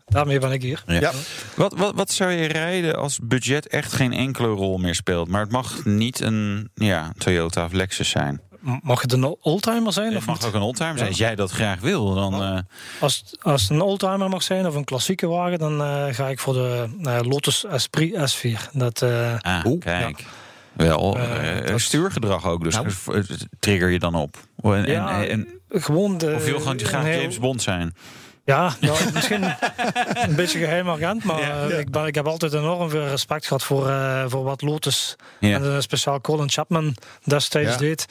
[0.07, 0.83] Daarmee ben ik hier.
[0.87, 1.01] Ja.
[1.01, 1.11] Ja.
[1.55, 5.29] Wat, wat, wat zou je rijden als budget echt geen enkele rol meer speelt?
[5.29, 8.41] Maar het mag niet een ja, Toyota of Lexus zijn.
[8.83, 10.09] Mag het een oldtimer zijn?
[10.09, 10.47] Het Of mag niet?
[10.47, 11.09] ook een oldtimer zijn.
[11.09, 12.43] Als jij dat graag wil, dan...
[12.43, 12.59] eh,
[13.01, 16.39] Als, als het een oldtimer mag zijn of een klassieke wagen, dan eh, ga ik
[16.39, 18.71] voor de eh, Lotus Esprit S4.
[18.73, 20.25] Dat, eh, ah, kijk.
[20.73, 22.65] Wel, Eh, eh, dat- stuurgedrag ook.
[22.65, 23.25] Dus Nou.
[23.61, 24.37] trigger je dan op.
[24.63, 25.49] En, Ja, en, en,
[25.83, 27.95] gewoon de, of wil gewoon graag heel- James Bond zijn.
[28.45, 29.43] Ja, nou, misschien
[30.15, 31.77] een beetje geheim agent, maar Ja, ja.
[31.77, 35.61] Ik, ben, ik heb altijd enorm veel respect gehad voor, eh, voor wat Lotus Ja.
[35.61, 37.77] en speciaal Colin Chapman destijds Ja.
[37.77, 38.07] deed.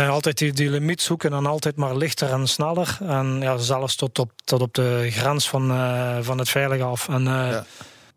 [0.00, 2.98] Eh, altijd die, die limiet zoeken en altijd maar lichter en sneller.
[3.00, 7.08] En ja, zelfs tot op, tot op de grens van, eh, van het veilige af.
[7.08, 7.48] En, eh, Ja.
[7.50, 7.64] ja,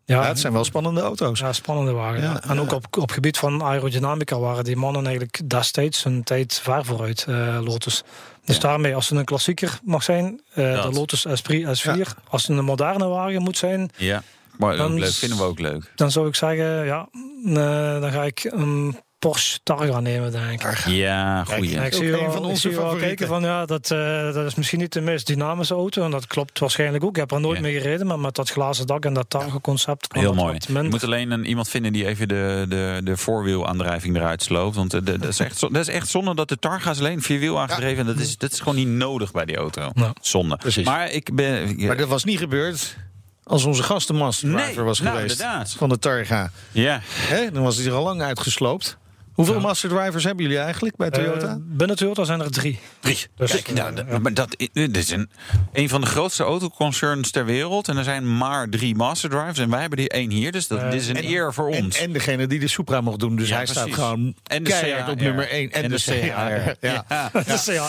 [0.04, 1.38] Ja, het zijn wel spannende auto's.
[1.38, 2.22] ja, spannende wagen.
[2.22, 2.42] Ja, ja.
[2.48, 6.84] En ook op, op gebied van aerodynamica waren die mannen eigenlijk destijds een tijd ver
[6.84, 8.02] vooruit, eh, Lotus.
[8.44, 8.62] Dus Ja.
[8.62, 11.96] daarmee, als het een klassieker mag zijn, eh, de Lotus Esprit S4.
[11.96, 12.04] Ja.
[12.28, 14.22] Als het een moderne wagen moet zijn, Ja,
[14.56, 15.12] maar Dan leuk.
[15.12, 15.92] Vinden we ook leuk.
[15.96, 17.08] dan zou ik zeggen, ja,
[17.44, 20.78] eh, dan ga ik een Porsche Targa nemen, denk ik.
[20.86, 21.70] Ja, goeie.
[21.70, 23.06] Ja, ik Ook zie een wel, van ik onze zie wel favorieten.
[23.08, 26.04] kijken van ja, dat, eh, dat is misschien niet de meest dynamische auto.
[26.04, 27.10] En dat klopt waarschijnlijk ook.
[27.10, 27.62] Ik heb er nooit Ja.
[27.62, 30.06] mee gereden, maar met dat glazen dak en dat Targa concept.
[30.06, 30.56] kan Heel mooi.
[30.68, 34.76] Je moet alleen een, iemand vinden die even de, de, de voorwielaandrijving eruit sloopt.
[34.76, 37.22] Want eh, de- dat, is echt, dat is echt zonde dat de Targa is alleen
[37.22, 37.98] vierwiel aangedreven.
[37.98, 39.90] En dat is, dat is gewoon niet nodig bij die auto.
[39.94, 40.12] Nou.
[40.20, 40.56] Zonde.
[40.56, 40.84] Precies.
[40.84, 41.86] Maar ik ben...
[41.86, 42.96] Maar dat was niet gebeurd
[43.44, 45.70] als onze gast de masterdriver Nee, was nou, geweest inderdaad.
[45.78, 46.50] van de Targa.
[46.72, 47.00] Ja.
[47.04, 48.96] Hè, dan was hij er al lang uitgesloopt.
[49.38, 51.46] Hoeveel masterdrivers hebben jullie eigenlijk bij Toyota?
[51.48, 52.78] Eh, binnen Toyota zijn er drie.
[53.00, 53.18] Drie.
[53.36, 54.18] Dus, Kijk, nou, eh, dat- ja.
[54.18, 55.30] maar dat, dit is een,
[55.72, 57.88] een van de grootste autoconcerns ter wereld.
[57.88, 59.58] En er zijn maar drie Master Drives.
[59.58, 60.52] En wij hebben die één hier.
[60.52, 61.98] Dus dat, Eh, dit is een eer voor En, ons.
[61.98, 63.36] en degene die de Supra mocht doen.
[63.36, 65.70] Dus Ja, hij staat gewoon En de keihard op nummer 1.
[65.72, 66.86] En, En de de CHR.
[66.86, 67.04] Ja.
[67.08, 67.30] Ja.
[67.66, 67.88] Ja.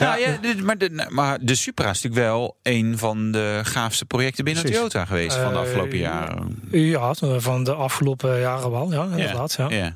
[0.00, 4.04] Ja, ja, dit- maar, de, maar de Supra is natuurlijk wel een van de gaafste
[4.04, 4.80] projecten binnen Precies.
[4.80, 6.62] Toyota geweest van de Eh, afgelopen jaren.
[6.70, 9.56] Ja, van de afgelopen jaren wel, ja, inderdaad.
[9.68, 9.94] Ja.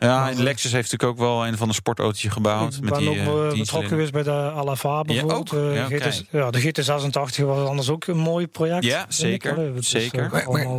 [0.00, 0.30] Ja.
[0.30, 2.74] En Lexus heeft natuurlijk ook wel een van de sportautootjes gebouwd.
[2.74, 3.88] Ik met ben die, ook eh, eh, betrokken in.
[3.88, 5.52] geweest bij de Alava bijvoorbeeld.
[5.54, 5.60] ook?
[5.60, 6.24] Eh, Ja, GT kijk.
[6.30, 8.84] ja, de GT86 was anders ook een mooi project.
[8.84, 10.32] Ja, zeker, zeker.
[10.32, 10.78] eh, Maar,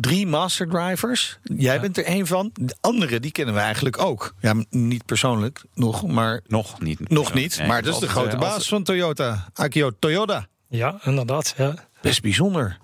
[0.00, 1.38] drie masterdrivers.
[1.42, 2.50] Jij bent er één van.
[2.54, 4.34] De andere, die kennen we eigenlijk ook.
[4.40, 7.08] Ja, niet persoonlijk nog, maar Nog niet.
[7.08, 7.58] nog niet.
[7.58, 9.48] Nee, maar dat is de grote eh, baas altijd- van Toyota.
[9.54, 10.46] Akio Toyota.
[10.68, 11.54] Ja, inderdaad.
[11.56, 11.74] Ja.
[12.02, 12.78] Best bijzonder.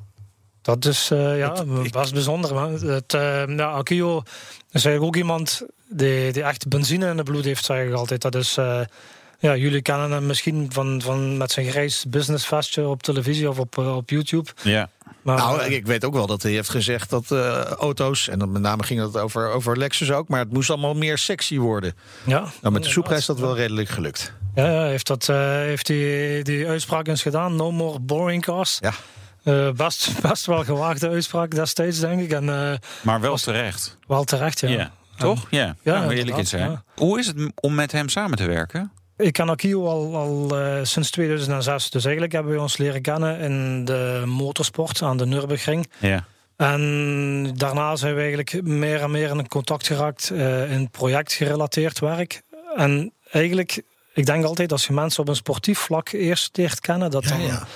[0.63, 2.55] Dat is eh, ja, Het- ik- best bijzonder.
[2.55, 2.73] Man.
[2.73, 4.23] Het, eh ja, Akio
[4.73, 8.23] is eigenlijk ook iemand die, die echt benzine in de bloed heeft, zeg ik altijd.
[8.23, 8.81] Dat is, eh,
[9.39, 13.79] ja, jullie kennen hem misschien van, van met zijn grijs businessvestje op televisie of op,
[13.79, 14.51] eh, op YouTube.
[14.63, 14.89] Ja.
[15.23, 18.39] Maar, nou, eh, ik weet ook wel dat hij heeft gezegd dat eh, auto's, en
[18.39, 21.59] dan met name ging het over, over Lexus ook, maar het moest allemaal meer sexy
[21.59, 21.95] worden.
[22.25, 24.33] ja, Nou, met de Supra is dat wel redelijk gelukt.
[24.55, 27.57] Ja, ja heeft, dat, eh, heeft die, die uitspraak eens gedaan.
[27.57, 28.79] No more boring cars.
[28.81, 28.93] Ja.
[29.45, 32.33] Eh, best, best wel gewaagde uitspraak destijds, denk ik.
[32.33, 33.99] En eh, Maar wel terecht.
[34.07, 34.91] wel terecht, ja.
[35.17, 35.47] Toch?
[35.51, 35.77] Ja.
[35.83, 36.71] Ja, ja, eerlijk in zijn.
[36.71, 36.83] ja.
[36.97, 38.93] Hoe is het om met hem samen te werken?
[39.17, 41.91] Ik ken Akio al, al eh, sinds 2006.
[41.91, 45.91] Dus eigenlijk hebben we ons leren kennen in de motorsport aan de Nürburgring.
[45.99, 46.25] Ja.
[46.57, 52.43] En daarna zijn we eigenlijk meer en meer in contact geraakt eh, in projectgerelateerd werk.
[52.77, 53.83] En eigenlijk,
[54.15, 57.41] ik denk altijd als je mensen op een sportief vlak eerst leert kennen, dat dan
[57.41, 57.67] ja.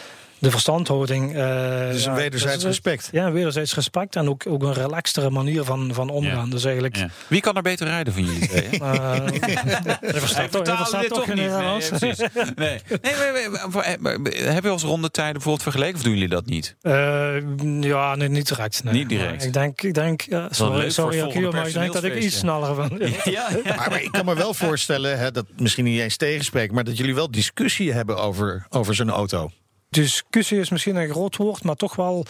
[0.46, 1.37] De verstandhouding.
[1.37, 3.09] eh Dus een wederzijds respect.
[3.12, 6.44] Ja, wederzijds respect en ook, ook een relaxtere manier van, van omgaan.
[6.44, 6.50] Ja.
[6.50, 6.96] Dus eigenlijk.
[6.96, 7.09] Ja.
[7.26, 8.68] Wie kan er beter rijden van jullie twee?
[8.70, 8.76] hè?
[8.76, 9.18] eh,
[10.12, 11.90] hij verstaat toch, hij verstaat toch Nederlands.
[11.90, 12.14] Nee.
[12.56, 12.80] Nee.
[13.02, 13.12] Nee,
[13.50, 16.46] maar- maar- maar- maar- maar- Hebben we als rondetijden bijvoorbeeld vergeleken of doen jullie dat
[16.46, 16.76] niet?
[16.80, 17.37] Eh,
[17.80, 18.85] ja, nee, niet direct.
[18.85, 18.94] Nee.
[18.94, 19.37] Niet direct.
[19.37, 22.18] Maar Ik denk, ik denk ja, sorry, sorry Akio, volgende maar ik denk dat ik
[22.18, 22.98] iets sneller ben.
[23.24, 23.74] Ja, ja.
[23.76, 26.96] Maar, maar ik kan me wel voorstellen, hè, dat misschien niet eens tegenspreekt, maar dat
[26.96, 29.50] jullie wel discussie hebben over, over zijn auto.
[30.02, 32.26] Discussie is misschien een groot woord, maar toch wel.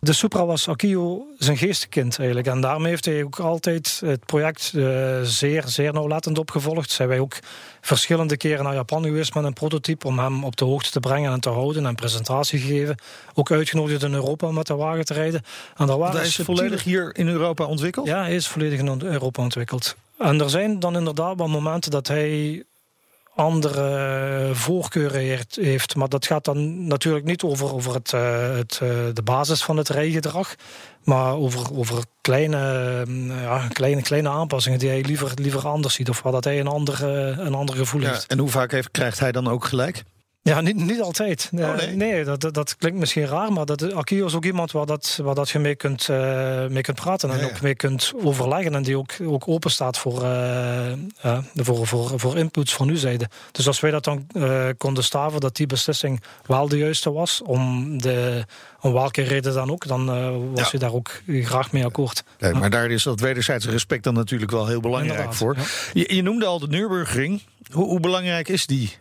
[0.00, 2.48] De Supra was Akio zijn geestekind eigenlijk.
[2.48, 6.90] En daarmee heeft hij ook altijd het project eh, zeer, zeer nauwlettend opgevolgd.
[6.90, 7.38] Zijn wij ook
[7.80, 11.32] verschillende keren naar Japan geweest met een prototype om hem op de hoogte te brengen
[11.32, 12.96] en te houden en presentatie gegeven.
[13.34, 15.42] Ook uitgenodigd in Europa om met de wagen te rijden.
[15.76, 18.06] En daar waren is subtiele- volledig hier in Europa ontwikkeld?
[18.06, 19.96] Ja, hij is volledig in Europa ontwikkeld.
[20.18, 22.64] En er zijn dan inderdaad wel momenten dat hij
[23.34, 25.96] andere voorkeuren heeft- heeft.
[25.96, 29.76] Maar dat gaat dan natuurlijk niet over, over het, eh, het, eh, de basis van
[29.76, 30.54] het rijgedrag.
[31.04, 32.58] Maar over, over kleine,
[33.08, 36.08] eh, ja, kleine, kleine aanpassingen die hij liever, liever anders ziet.
[36.08, 38.26] Of waar dat hij een ander, eh, een ander gevoel Ja, heeft.
[38.26, 40.02] en hoe vaak heeft, krijgt hij dan ook gelijk?
[40.44, 41.50] Ja, niet, niet altijd.
[41.56, 41.96] Eh, Oh, nee?
[41.96, 45.34] nee, dat, dat, klinkt misschien raar, maar dat, Akio is ook iemand waar, dat, waar
[45.34, 47.48] dat je mee kunt, eh, mee kunt praten en Ja, ja.
[47.48, 48.74] ook mee kunt overleggen.
[48.74, 52.96] En die ook, ook open staat voor, eh, eh, voor, voor, voor inputs van uw
[52.96, 53.28] zijde.
[53.52, 57.42] Dus als wij dat dan eh, konden staven, dat die beslissing wel de juiste was,
[57.44, 58.44] om, de,
[58.80, 60.68] om welke reden dan ook, dan eh, was Ja.
[60.72, 62.24] je daar ook graag mee akkoord.
[62.38, 65.56] Nee, maar daar is dat wederzijdse respect dan natuurlijk wel heel belangrijk Inderdaad, voor.
[65.92, 67.42] Je, je noemde al de Nürburgring.
[67.70, 68.96] Hoe, hoe belangrijk is die?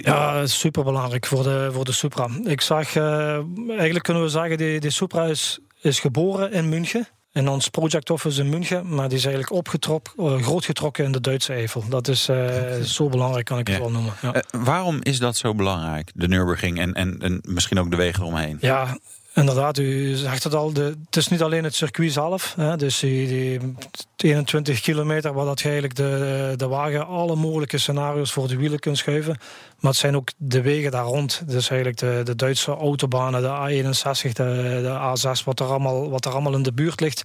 [0.00, 2.28] Ja, super belangrijk voor de, voor de Supra.
[2.44, 7.08] Ik zag, eh, eigenlijk kunnen we zeggen, die, die Supra is, is geboren in München.
[7.32, 8.94] In ons project office in München.
[8.94, 11.84] Maar die is eigenlijk opgetrokken, eh, grootgetrokken in de Duitse Eifel.
[11.88, 14.12] Dat is eh, zo belangrijk, kan ik het wel noemen.
[14.22, 14.42] Ja.
[14.50, 18.58] Waarom is dat zo belangrijk, de Nürburgring en, en, en misschien ook de wegen eromheen?
[18.60, 18.98] Ja,
[19.34, 19.78] inderdaad.
[19.78, 20.72] U zegt het al.
[20.72, 22.54] De, het is niet alleen het circuit zelf.
[22.56, 23.26] Hè, dus die,
[23.58, 23.74] die
[24.16, 28.78] 21 kilometer waar dat je eigenlijk de, de wagen alle mogelijke scenario's voor de wielen
[28.78, 29.36] kunt schuiven.
[29.78, 31.42] Maar het zijn ook de wegen daar rond.
[31.46, 36.24] Dus eigenlijk de, de Duitse autobanen, de A61, de, de A6, wat er, allemaal, wat
[36.24, 37.24] er allemaal in de buurt ligt.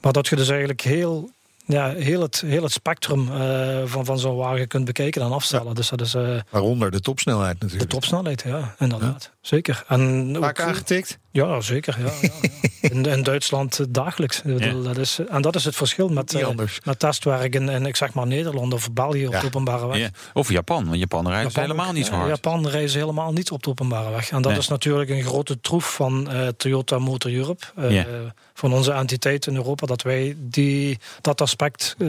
[0.00, 1.30] Maar dat je dus eigenlijk heel...
[1.70, 5.74] Ja, heel het, heel het spectrum eh, van, van zo'n wagen kunt bekijken en afstellen.
[5.74, 7.90] Dus dat is eh, Waaronder de topsnelheid de natuurlijk.
[7.90, 9.30] topsnelheid, ja, inderdaad.
[9.40, 9.84] Zeker.
[9.88, 11.18] En ook- Vaak aangetikt?
[11.30, 11.96] ja, zeker.
[12.00, 12.58] Ja, ja, ja.
[12.90, 14.42] In, in Duitsland eh, dagelijks.
[14.82, 16.78] Dat is, en dat is het verschil met, anders.
[16.84, 20.10] met testwerk in, in, ik zeg maar Nederland of België op de openbare weg.
[20.32, 21.92] Of Japan, want Japan rijdt Japan helemaal ook.
[21.94, 22.28] niet zo hard.
[22.28, 24.30] Japan reizen helemaal niet op de openbare weg.
[24.30, 24.60] En dat Nee.
[24.60, 27.64] is natuurlijk een grote troef van Toyota Motor Europe.
[28.62, 28.68] Ja.
[28.68, 29.86] Van onze entiteit in Europa.
[29.86, 31.94] Dat wij die, dat aspect...
[31.98, 32.06] eh,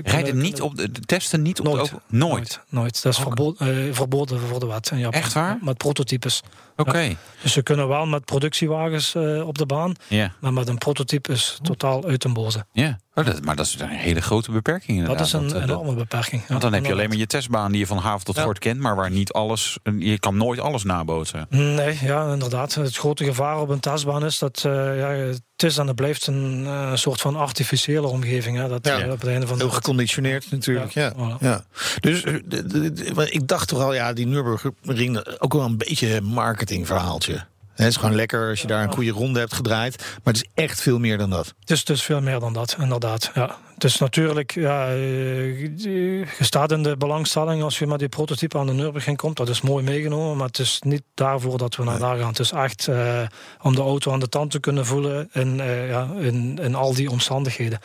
[0.00, 1.90] Rijden niet op de, testen niet op Nooit.
[1.90, 1.96] de.
[2.08, 2.30] Nooit.
[2.32, 2.60] Nooit.
[2.68, 3.02] nooit.
[3.02, 3.26] Dat is Oké.
[3.26, 5.20] verbo- eh, verboden voor de wet in Japan.
[5.20, 5.58] Echt waar?
[5.60, 6.42] Met prototypes.
[6.76, 7.16] Oké.
[7.42, 10.32] Dus ze kunnen wel met productiewagens eh, op de baan, Ja.
[10.40, 12.66] maar met een prototype is totaal uit den boze.
[12.72, 12.98] Ja.
[13.14, 15.18] Oh, dat, maar dat is een hele grote beperking inderdaad.
[15.18, 16.40] Dat is een dat- enorme beperking.
[16.42, 18.42] Ja, Want dan heb je alleen maar je testbaan die je van haven tot Ja.
[18.42, 19.78] gort kent, maar waar niet alles.
[19.98, 21.46] Je kan nooit alles nabootsen.
[21.50, 22.74] Nee, ja, inderdaad.
[22.74, 25.32] Het grote gevaar op een testbaan is dat ja,
[25.64, 28.56] is en het blijft een eh, soort van artificiële omgeving.
[28.56, 28.98] Hè, dat, Ja.
[29.00, 30.90] eh, op het einde van Heel geconditioneerd natuurlijk.
[30.92, 31.12] Ja.
[31.40, 31.64] Ja.
[32.00, 36.14] Dus eh, de- de- ik dacht toch al, ja, die Nürburgring ook wel een beetje
[36.16, 37.44] een marketingverhaaltje.
[37.74, 39.98] Het is gewoon lekker als je daar een goede ronde hebt gedraaid.
[39.98, 41.54] Maar het is echt veel meer dan dat.
[41.60, 43.30] Het is dus veel meer dan dat, inderdaad.
[43.34, 43.56] Ja.
[43.74, 48.58] Het is natuurlijk, ja, eh, je staat in de belangstelling als je met die prototype
[48.58, 49.36] aan de Nürburgring komt.
[49.36, 52.28] Dat is mooi meegenomen, maar het is niet daarvoor dat we naar daar gaan.
[52.28, 53.22] Het is echt eh,
[53.62, 56.94] om de auto aan de tand te kunnen voelen in, eh, ja, in, in al
[56.94, 57.78] die omstandigheden.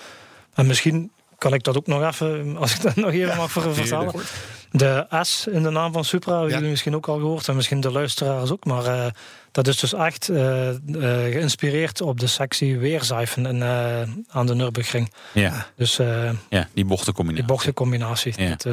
[0.53, 3.73] En misschien kan ik dat ook nog even, als ik dat nog even mag ver-
[3.73, 4.13] vertellen.
[4.71, 6.55] De S in de naam van Supra, hebben Ja.
[6.55, 7.47] jullie misschien ook al gehoord.
[7.47, 8.65] En misschien de luisteraars ook.
[8.65, 9.05] Maar eh,
[9.51, 10.75] dat is dus echt eh, eh,
[11.31, 15.11] geïnspireerd op de sectie weerzijfen in, eh, aan de Nürburgring.
[15.33, 15.95] Ja, Dus
[16.49, 17.45] ja die bochtencombinatie.
[17.45, 18.33] die bochtencombinatie.
[18.37, 18.49] Ja.
[18.49, 18.65] Dat,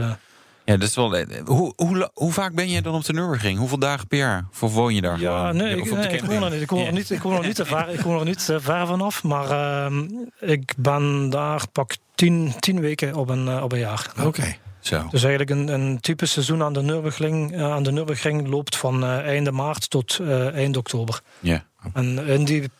[0.66, 1.16] Ja, dat is wel.
[1.16, 3.58] eh, Hoe, hoe, hoe vaak ben je dan op de Nürburgring?
[3.58, 4.44] Hoeveel dagen per jaar?
[4.60, 5.56] Of woon je daar ja, gewoon?
[5.56, 6.60] nee, ik, nee, ik woon er niet.
[6.62, 8.56] Ik woon er niet, ik woon er niet te ver, ik woon er niet eh,
[8.60, 9.22] ver vanaf.
[9.22, 10.06] Maar ehm,
[10.40, 14.12] ik ben daar pak tien, tien weken op een, eh, op een jaar.
[14.24, 14.56] Oké.
[14.80, 15.06] Zo.
[15.10, 19.02] Dus eigenlijk een, een typisch seizoen aan de Nürburgring, eh, aan de Nürburgring loopt van
[19.02, 21.20] eh, einde maart tot eh, eind oktober.
[21.40, 22.70] Ja, En in die,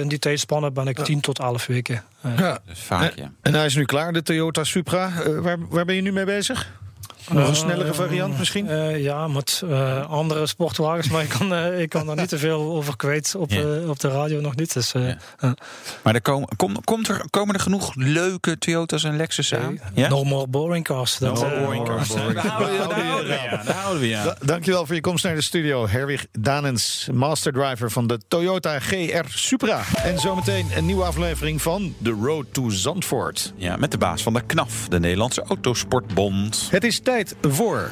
[0.00, 2.02] in die tijdspanne ben ik 10 tot 11 weken.
[2.36, 2.58] Ja.
[2.66, 3.32] dus vaak, ja.
[3.42, 5.10] En hij is nu klaar, de Toyota Supra.
[5.40, 6.72] Waar, waar ben je nu mee bezig?
[7.30, 8.68] Nog een snellere variant misschien?
[8.68, 11.08] Eh, ja, met eh, andere sportwagens.
[11.16, 13.60] Maar ik kan, eh, ik kan daar niet te veel over kwijt op, Ja.
[13.60, 14.72] eh, op de radio nog niet.
[14.74, 15.16] Dus, eh, Ja.
[15.38, 15.50] eh,
[16.02, 19.78] Maar er komen, kom, komt er, komen er genoeg leuke Toyota's en Lexus aan?
[19.94, 20.08] Ja?
[20.08, 21.18] No more boring cars.
[21.18, 22.08] Dat, No eh, boring cars.
[22.14, 24.24] Daar houden we- daar houden we ja, daar houden we ja.
[24.24, 25.88] Da- Dankjewel voor je komst naar de studio.
[25.88, 29.82] Herwig Danens, masterdriver van de Toyota GR Supra.
[30.02, 33.52] En zometeen een nieuwe aflevering van The Road to Zandvoort.
[33.56, 36.68] Ja, met de baas van de KNAF, de Nederlandse Autosportbond.
[36.70, 37.90] Het is tijd voor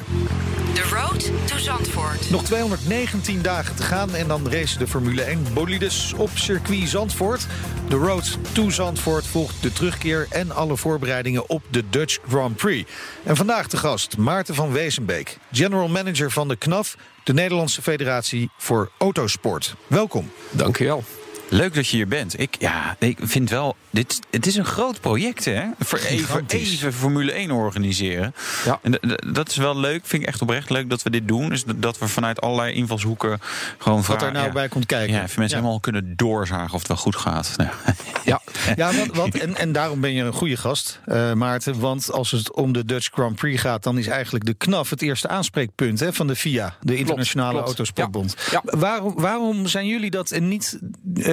[0.73, 2.29] The Road to Zandvoort.
[2.29, 4.15] nog 219 dagen te gaan...
[4.15, 7.47] en dan racen de Formule 1 bolides op circuit Zandvoort.
[7.89, 10.27] De Road to Zandvoort volgt de terugkeer...
[10.29, 12.91] en alle voorbereidingen op de Dutch Grand Prix.
[13.23, 15.37] En vandaag de gast Maarten van Wezenbeek...
[15.51, 16.97] general manager van de KNAF...
[17.23, 19.75] de Nederlandse Federatie voor Autosport.
[19.87, 20.31] Welkom.
[20.51, 21.03] Dankjewel.
[21.49, 22.39] Leuk dat je hier bent.
[22.39, 25.63] Ik, ja, ik vind wel, dit, het is een groot project, hè?
[25.79, 28.33] Voor even, even Formule 1 organiseren.
[28.65, 28.79] Ja.
[28.81, 28.99] En
[29.33, 31.49] dat is wel leuk, vind ik echt oprecht leuk dat we dit doen.
[31.49, 33.39] Dus dat- we vanuit allerlei invalshoeken
[33.77, 34.27] gewoon Wat vragen.
[34.27, 35.13] er nou ja, bij komt kijken.
[35.15, 35.63] Ja, even mensen Ja.
[35.63, 37.53] helemaal kunnen doorzagen of het wel goed gaat.
[37.57, 37.69] Nou,
[38.25, 38.41] Ja,
[38.75, 38.91] Ja,
[39.31, 41.79] en, en daarom ben je een goede gast, eh, Maarten.
[41.79, 43.83] Want als het om de Dutch Grand Prix gaat...
[43.83, 46.75] dan is eigenlijk de KNAF het eerste aanspreekpunt hè, van de FIA...
[46.81, 47.65] de Internationale klopt.
[47.67, 48.35] Autosportbond.
[48.51, 48.61] Ja.
[48.65, 50.79] Waarom, waarom zijn jullie dat en niet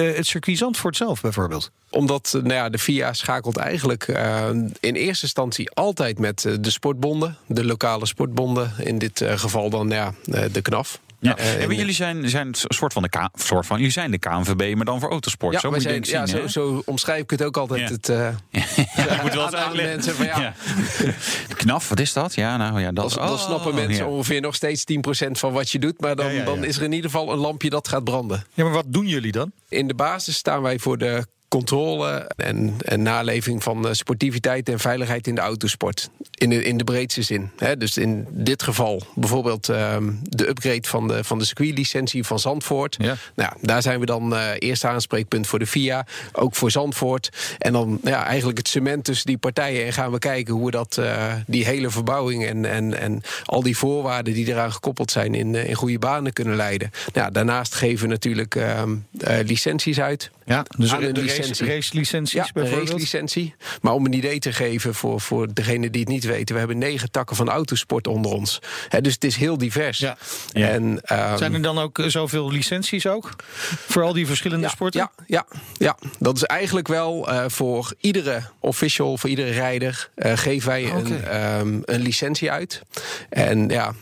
[0.09, 1.71] eh, het circuit Zandvoort zelf bijvoorbeeld?
[1.93, 6.69] omdat eh, nou ja, de FIA schakelt eigenlijk eh, in eerste instantie altijd met de
[6.69, 8.71] sportbonden, de lokale sportbonden.
[8.77, 10.99] In dit geval dan ja, eh, de KNAF.
[11.23, 11.37] Ja.
[11.37, 14.11] Eh, en maar jullie zijn, zijn een soort van de K, soort van, jullie zijn
[14.11, 15.53] de KNVB, maar dan voor autosport.
[15.53, 17.79] Ja, zo moet je zijn, ik ja zien, zo, zo omschrijf ik het ook altijd.
[17.81, 17.87] Ja.
[17.87, 18.29] Het, eh,
[18.95, 20.53] Je moet wel aan- mensen van, ja.
[21.55, 22.35] Knaf, wat is dat?
[22.35, 24.11] Ja, nou ja, dat dan, dan oh, snappen mensen ja.
[24.11, 24.83] ongeveer nog steeds
[25.25, 26.01] 10% van wat je doet.
[26.01, 26.45] Maar dan, Ja, ja, ja.
[26.45, 28.43] dan is er in ieder geval een lampje dat gaat branden.
[28.53, 29.51] Ja, maar wat doen jullie dan?
[29.69, 34.79] In de basis staan wij voor de controle en, en naleving van eh, sportiviteit en
[34.79, 36.09] veiligheid in de autosport.
[36.31, 37.51] In de, in de breedste zin.
[37.57, 37.77] Hè.
[37.77, 42.95] Dus in dit geval bijvoorbeeld ehm, de upgrade van de, van de circuitlicentie van Zandvoort.
[42.99, 43.15] Ja.
[43.35, 47.29] Nou, daar zijn we dan eh eerste aanspreekpunt voor de FIA, ook voor Zandvoort.
[47.57, 49.85] En dan ja, eigenlijk het cement tussen die partijen.
[49.85, 53.63] En gaan we kijken hoe we dat, eh, die hele verbouwing en, en, en al
[53.63, 56.91] die voorwaarden die eraan gekoppeld zijn in, in goede banen kunnen leiden.
[57.13, 60.31] Nou, daarnaast geven we natuurlijk ehm, eh, licenties uit.
[60.45, 61.65] Ja, dus Aan een licentie.
[61.67, 62.89] racelicenties Ja, bijvoorbeeld?
[62.89, 63.55] racelicentie.
[63.81, 66.53] Maar om een idee te geven voor, voor degenen die het niet weten...
[66.53, 68.59] we hebben negen takken van autosport onder ons.
[69.01, 69.97] Dus het is heel divers.
[69.97, 70.17] Ja.
[70.53, 70.67] Ja.
[70.69, 73.35] En, ehm, Zijn er dan ook eh, zoveel licenties ook?
[73.87, 74.99] Voor al die verschillende ja, sporten?
[74.99, 75.45] Ja, ja,
[75.77, 80.09] ja, dat is eigenlijk wel eh, voor iedere official, voor iedere rijder...
[80.15, 82.81] eh, geven wij een, ehm, een licentie uit.
[83.29, 83.93] En ja,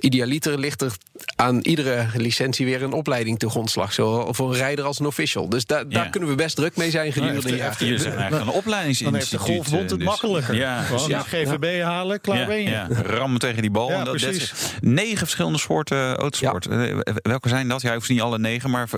[0.00, 0.92] idealiter ligt er
[1.36, 3.92] aan iedere licentie weer een opleiding te grondslag.
[3.92, 5.48] Zowel voor een rijder als een official.
[5.48, 6.10] Dus da- daar Ja.
[6.10, 7.66] kunnen we best druk mee zijn gedurende heeft- een jaar.
[7.66, 9.30] heeft- Jullie zijn eigenlijk een Dan opleidingsinstituut.
[9.30, 10.54] heeft de golfbond het dus- makkelijker.
[10.54, 11.32] Ja, Gewoon precies.
[11.32, 12.70] een GVB halen, klaar ja, ben je.
[12.70, 13.90] ja, rammen tegen die bal.
[13.90, 14.52] Ja, en dat, precies.
[14.80, 16.66] negen verschillende soorten autosport.
[16.66, 17.82] Eh, Welke zijn dat?
[17.82, 18.88] Jij hoeft niet alle negen, maar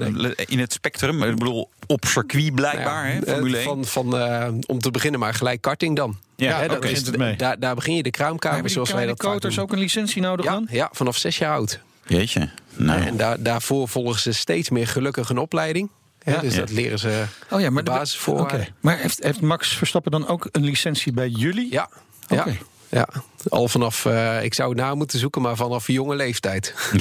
[0.46, 1.22] in het spectrum.
[1.22, 3.64] Ik bedoel, op circuit blijkbaar, Nou ja, hè, eh, Formule 1.
[3.64, 6.16] Van, van, eh, om te beginnen maar gelijk karting dan.
[6.36, 7.36] Ja, Hè, is- het mee.
[7.36, 9.64] Daar, daar begin je de kraamkamer, zoals wij kleine dat vaak koters doen.
[9.64, 10.66] ook een licentie nodig Ja, dan?
[10.70, 11.80] ja, vanaf zes jaar oud.
[12.06, 12.48] Jeetje.
[12.76, 13.00] Nou.
[13.06, 15.88] En daar, daarvoor volgen ze steeds meer gelukkig een opleiding.
[16.24, 16.40] Ja.
[16.40, 16.60] dus Ja.
[16.60, 18.60] dat leren ze Oh ja, maar de basisvoorwaarden.
[18.60, 18.68] Oké.
[18.80, 21.72] Maar heeft, heeft Max Verstappen dan ook een licentie bij jullie?
[21.72, 21.88] Ja,
[22.28, 22.48] Oké.
[22.50, 22.56] ja.
[22.88, 23.08] Ja,
[23.48, 26.74] al vanaf, eh, ik zou het na moeten zoeken, maar vanaf jonge leeftijd.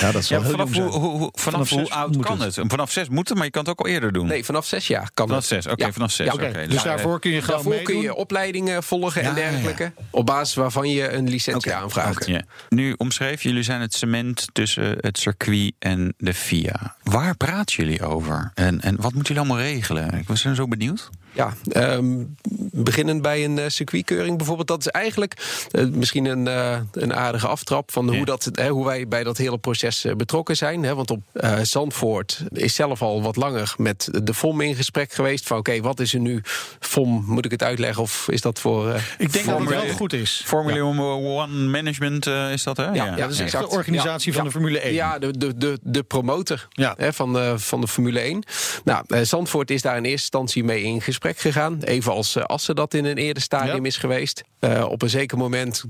[0.00, 0.88] Ja, dat zal Ja, heel vanaf hoe, zijn.
[0.88, 2.56] hoe, hoe- vanaf Vanaf hoe zes oud kan het.
[2.56, 2.64] het?
[2.70, 4.26] Vanaf zes moet het, maar je kan het ook al eerder doen.
[4.26, 5.62] Nee, vanaf zes jaar kan vanaf het.
[5.62, 5.92] zes, oké, Ja.
[5.92, 6.26] vanaf zes.
[6.26, 6.46] Ja, oké.
[6.46, 9.92] Oké, dus daarvoor kun je gewoon Daarvoor kun je opleidingen volgen Ja, en dergelijke.
[10.10, 12.26] Op basis waarvan je een licentie Oké, aanvraagt.
[12.26, 12.42] Ja.
[12.68, 16.96] Nu omschreef, jullie zijn het cement tussen het circuit en de FIA.
[17.02, 18.50] Waar praten jullie over?
[18.54, 20.14] En, en wat moeten jullie allemaal regelen?
[20.18, 21.10] Ik was zo benieuwd.
[21.34, 22.24] Ja, ehm,
[22.72, 24.68] beginnend bij een eh, circuitkeuring bijvoorbeeld.
[24.68, 25.34] Dat is eigenlijk
[25.70, 28.16] eh, misschien een, eh, een aardige aftrap van Ja.
[28.16, 30.82] hoe, dat, hè, hoe wij bij dat hele proces betrokken zijn.
[30.82, 30.94] Hè.
[30.94, 35.46] Want op eh, Zandvoort is zelf al wat langer met de FOM in gesprek geweest.
[35.46, 36.40] Van oké, wat is er nu?
[36.80, 38.88] FOM, moet ik het uitleggen of is dat voor...
[38.88, 40.42] eh, Ik denk dat het Formule- wel goed is.
[40.44, 42.84] Formula One Management eh, is dat, hè?
[42.84, 43.70] Ja, ja, dat is exact.
[43.70, 44.50] de organisatie Ja, van ja.
[44.52, 44.94] de Formule 1.
[44.94, 46.94] Ja, de, de, de, de promotor Ja.
[46.96, 48.42] hè, van, de, van de Formule 1.
[48.84, 51.78] Nou, eh, Zandvoort is daar in eerste instantie mee in gesprek gegaan.
[51.82, 53.82] Even als eh, Assen dat in een eerder stadium Ja.
[53.82, 54.42] is geweest.
[54.58, 55.84] Eh, op een zeker moment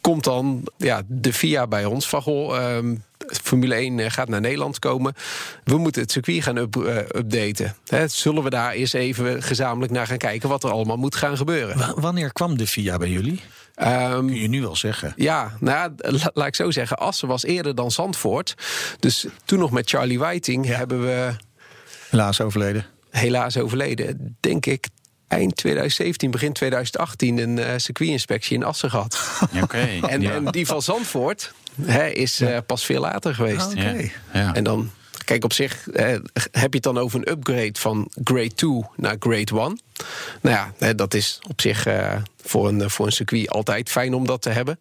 [0.00, 2.22] komt dan ja, de FIA bij ons van...
[2.22, 2.94] Goh, ehm,
[3.42, 5.14] Formule 1 eh, gaat naar Nederland komen.
[5.64, 6.76] We moeten het circuit gaan up-
[7.16, 7.76] updaten.
[8.06, 10.48] Zullen we daar eens even gezamenlijk naar gaan kijken...
[10.48, 11.78] wat er allemaal moet gaan gebeuren?
[11.78, 13.40] Wa- Wanneer kwam de FIA bij jullie?
[13.74, 15.12] Ehm, Kun je nu wel zeggen.
[15.16, 16.98] ja, nou, la- laat ik zo zeggen.
[16.98, 18.54] Assen was eerder dan Zandvoort.
[19.00, 21.30] Dus toen nog met Charlie Whiting hebben we
[22.10, 22.86] Helaas overleden.
[23.16, 24.36] Helaas overleden.
[24.40, 24.88] Denk ik
[25.28, 29.18] eind 2017, begin 2018 een eh, circuitinspectie in Assen gehad.
[29.62, 29.88] Oké.
[30.08, 30.32] En, ja.
[30.32, 31.52] en die van Zandvoort
[31.82, 33.72] hè, is eh, pas veel later geweest.
[34.32, 34.54] Ja.
[34.54, 34.90] En dan,
[35.24, 36.06] kijk, op zich eh,
[36.50, 39.80] heb je het dan over een upgrade van Grade 2 naar Grade 1.
[40.40, 44.14] Nou ja, hè, dat is op zich eh, voor, een, voor een circuit altijd fijn
[44.14, 44.78] om dat te hebben.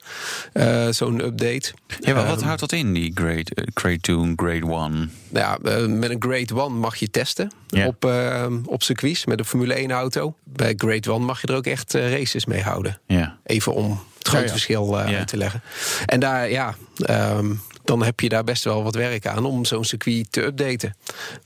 [0.54, 1.74] Eh, Zo'n update.
[2.00, 4.68] Ja, maar wat Ehm, houdt dat in, die grade, grade 2 en grade 1?
[4.70, 7.52] Nou ja, met een Grade 1 mag je testen
[7.86, 10.36] op, eh, op circuits met een Formule 1 auto.
[10.44, 13.00] Bij Grade 1 mag je er ook echt races mee houden.
[13.08, 13.38] Ja.
[13.44, 14.52] Even om het grote ja.
[14.52, 15.62] verschil uit te leggen.
[16.06, 17.54] En daar, ja, ehm,
[17.84, 20.96] dan heb je daar best wel wat werk aan om zo'n circuit te updaten.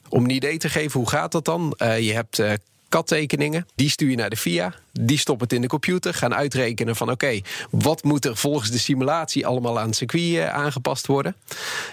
[0.09, 1.73] Om een idee te geven, hoe gaat dat dan?
[1.77, 2.53] Eh, je hebt eh
[2.89, 4.73] CAD-tekeningen, die stuur je naar de FIA.
[4.91, 7.11] Die stoppen het in de computer, gaan uitrekenen van...
[7.11, 11.35] oké, wat moet er volgens de simulatie allemaal aan het circuit eh, aangepast worden?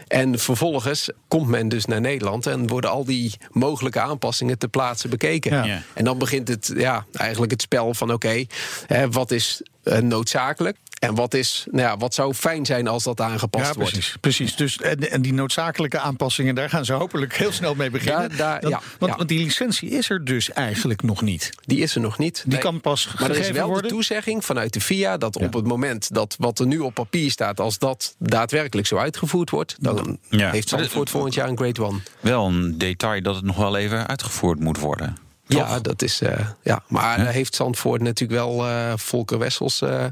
[0.09, 2.47] En vervolgens komt men dus naar Nederland...
[2.47, 5.53] en worden al die mogelijke aanpassingen ter plaatse bekeken.
[5.53, 5.65] Ja.
[5.65, 5.83] Ja.
[5.95, 8.45] En dan begint het, ja, eigenlijk het spel van oké,
[8.87, 10.77] hè, wat is noodzakelijk?
[10.99, 13.91] En wat, is, nou ja, wat zou fijn zijn als dat aangepast Ja, wordt?
[13.93, 14.17] precies.
[14.21, 14.57] precies.
[14.57, 18.29] Dus, en, en die noodzakelijke aanpassingen, daar gaan ze hopelijk heel snel mee beginnen.
[18.29, 19.17] Daar- daar- ja, want, ja.
[19.17, 21.51] want die licentie is er dus eigenlijk nog niet.
[21.65, 22.43] Die is er nog niet.
[22.45, 22.61] Die Nee.
[22.61, 23.83] kan pas Maar er is wel worden.
[23.83, 27.31] de toezegging vanuit de FIA dat op het moment dat wat er nu op papier
[27.31, 30.51] staat, als dat daadwerkelijk zo uitgevoerd wordt, dan Ja.
[30.51, 31.99] heeft Zandvoort volgend jaar een Grade One.
[32.21, 35.17] Wel een detail dat het nog wel even uitgevoerd moet worden.
[35.47, 36.21] Ja, dat is.
[36.21, 36.83] eh, ja.
[36.89, 37.25] Maar Ja.
[37.25, 40.05] daar heeft Zandvoort natuurlijk wel eh, Volker Wessels eh,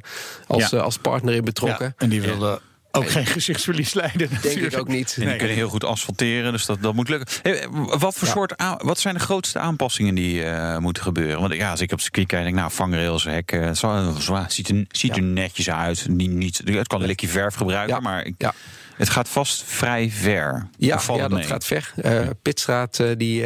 [0.47, 0.79] als, Ja.
[0.79, 1.87] als partner in betrokken.
[1.87, 2.61] Ja, en die wilde
[2.95, 4.19] ook geen gezichtsverlies leiden.
[4.19, 4.73] Denk natuurlijk.
[4.73, 5.17] ik ook niet.
[5.21, 7.29] En die kunnen heel goed asfalteren, dus dat, dat moet lukken.
[7.43, 7.67] Hey,
[7.99, 10.45] wat, voor soort aan- wat zijn de grootste aanpassingen die
[10.79, 11.41] moeten gebeuren?
[11.41, 14.69] Want ja, als ik op circuit kijk, denk ik, nou, vangrails, hekken, zo, zo, ziet,
[14.69, 16.07] er, ziet er netjes uit.
[16.09, 18.51] Niet, niet, het kan een likje verf gebruiken, maar ik-
[18.97, 20.69] het gaat vast vrij ver.
[20.79, 21.43] Ja, ja het dat mee?
[21.45, 21.93] gaat ver.
[21.97, 23.45] Eh, pitstraat die,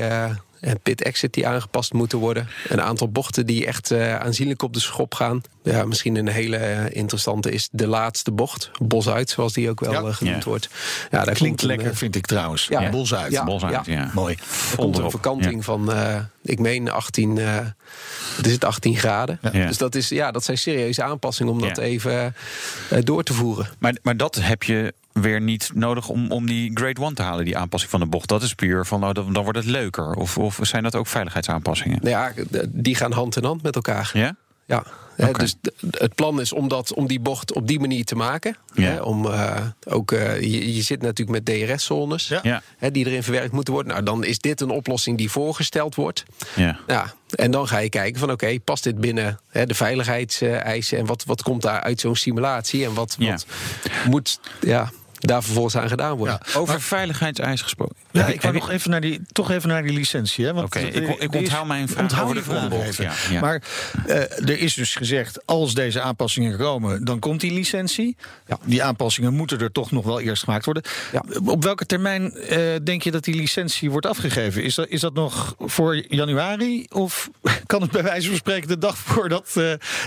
[0.82, 2.48] pit exit die aangepast moeten worden.
[2.68, 5.40] Een aantal bochten die echt eh, aanzienlijk op de schop gaan.
[5.62, 8.70] Ja, misschien een hele eh, interessante is de laatste bocht.
[8.82, 9.98] Bos uit, zoals die ook wel Ja.
[9.98, 10.48] eh, genoemd Ja.
[10.48, 10.68] wordt.
[11.10, 12.66] Ja, daar Klinkt een, lekker, vind ik trouwens.
[12.70, 12.90] Ja.
[12.90, 13.32] Bos uit.
[13.32, 13.44] Ja.
[13.44, 14.10] Bos uit, ja.
[14.14, 14.34] Mooi.
[14.70, 15.92] Er komt een verkanting van,
[16.42, 17.58] ik meen 18, eh
[18.36, 19.38] het is het 18 graden.
[19.52, 22.34] Dus dat, is, ja, dat zijn serieuze aanpassingen om dat even
[23.04, 23.68] door te voeren.
[23.78, 27.44] Maar, maar dat heb je weer niet nodig om, om die grade 1 te halen,
[27.44, 28.28] die aanpassing van de bocht.
[28.28, 30.14] Dat is puur van, nou, dan, dan wordt het leuker.
[30.14, 31.98] Of, of zijn dat ook veiligheidsaanpassingen?
[32.02, 32.32] Ja,
[32.68, 34.10] die gaan hand in hand met elkaar.
[34.14, 34.36] Ja?
[34.66, 34.84] Ja,
[35.32, 35.54] dus
[35.90, 38.56] het plan is om, dat, om die bocht op die manier te maken.
[38.74, 38.82] Ja.
[38.82, 42.62] Hè, om, eh, ook, eh, je, je zit natuurlijk met DRS-zones Ja.
[42.76, 43.92] Hè, die erin verwerkt moeten worden.
[43.92, 46.24] Nou, dan is dit een oplossing die voorgesteld wordt.
[46.54, 46.78] Ja.
[46.86, 50.98] Ja, en dan ga je kijken van oké, past dit binnen hè, de veiligheidseisen...
[50.98, 53.30] en wat, wat komt daar uit zo'n simulatie en wat, Ja.
[53.30, 53.46] wat
[54.08, 56.38] moet ja, daar vervolgens aan gedaan worden.
[56.52, 56.58] Ja.
[56.58, 57.96] Over veiligheidseisen gesproken.
[58.10, 60.44] Ja, ik wou je- nog even naar die, toch even naar die licentie.
[60.44, 62.78] hè, want Oké, eh, ik- ik is- onthoud mijn vraag onthoud over de volgende vraag
[62.86, 63.04] bocht, even.
[63.04, 63.40] ja, ja.
[63.40, 63.62] Maar
[64.06, 64.16] eh,
[64.48, 68.16] er is dus gezegd, als deze aanpassingen komen, dan komt die licentie.
[68.46, 68.58] Ja.
[68.64, 70.82] Die aanpassingen moeten er toch nog wel eerst gemaakt worden.
[71.12, 71.22] Ja.
[71.44, 74.62] Op welke termijn eh, denk je dat die licentie wordt afgegeven?
[74.62, 76.86] Is dat, is dat nog voor januari?
[76.92, 77.30] Of
[77.66, 79.54] kan het bij wijze van spreken de dag voordat eh,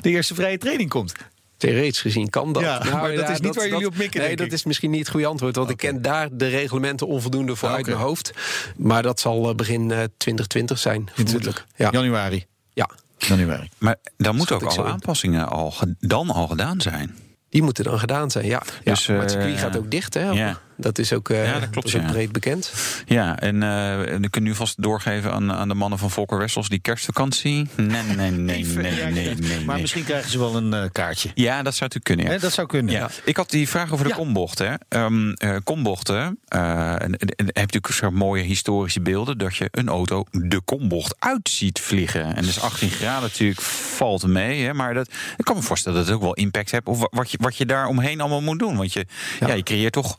[0.01, 1.13] de eerste vrije training komt?
[1.59, 2.63] Theoretisch gezien kan dat.
[2.63, 4.53] Nou, Ja, maar dat is niet waar jullie op mikken, Nee, denk dat ik.
[4.53, 5.55] is misschien niet het goede antwoord.
[5.55, 8.31] Want ik ken daar de reglementen onvoldoende voor Ah, uit mijn hoofd.
[8.77, 11.65] Maar dat zal eh, begin eh, 2020 zijn, vermoedelijk.
[11.75, 11.87] Ja.
[11.91, 12.45] Januari.
[12.73, 13.69] ja, Januari.
[13.77, 14.91] Maar dan moeten ook alle in.
[14.91, 17.15] aanpassingen al dan al gedaan zijn.
[17.49, 18.61] die moeten dan gedaan zijn, ja.
[18.83, 20.29] ja Dus, maar het circuit eh, gaat ook dicht, hè?
[20.29, 20.59] ja.
[20.79, 22.11] Dat is ook, eh, Ja, dat klopt, is ook ja.
[22.11, 22.71] breed bekend.
[23.05, 26.37] Ja, en eh en ik kan nu vast doorgeven aan, aan de mannen van Volker
[26.37, 27.67] Wessels die kerstvakantie.
[27.75, 28.31] Nee, nee, nee,
[28.65, 29.35] nee, nee, nee.
[29.35, 31.29] nee, Maar misschien krijgen ze wel een eh, kaartje.
[31.35, 32.25] Ja, dat zou natuurlijk kunnen.
[32.25, 32.31] Ja.
[32.31, 32.93] Hè, dat zou kunnen.
[32.93, 34.15] Ja, ik had die vraag over de Ja.
[34.17, 34.67] kombochten.
[34.69, 34.75] hè.
[34.89, 39.37] Ehm, eh, kombochten, eh, en, en, en heb je natuurlijk zo'n mooie historische beelden...
[39.37, 42.35] dat je een auto de kombocht uit ziet vliegen.
[42.35, 44.63] En dus 18 graden natuurlijk valt mee.
[44.63, 46.85] Hè, maar dat, ik kan me voorstellen dat het ook wel impact heeft...
[46.87, 48.77] op wa- wat je, wat je daar omheen allemaal moet doen.
[48.77, 49.05] Want je,
[49.39, 49.53] ja.
[49.53, 50.15] je creëert toch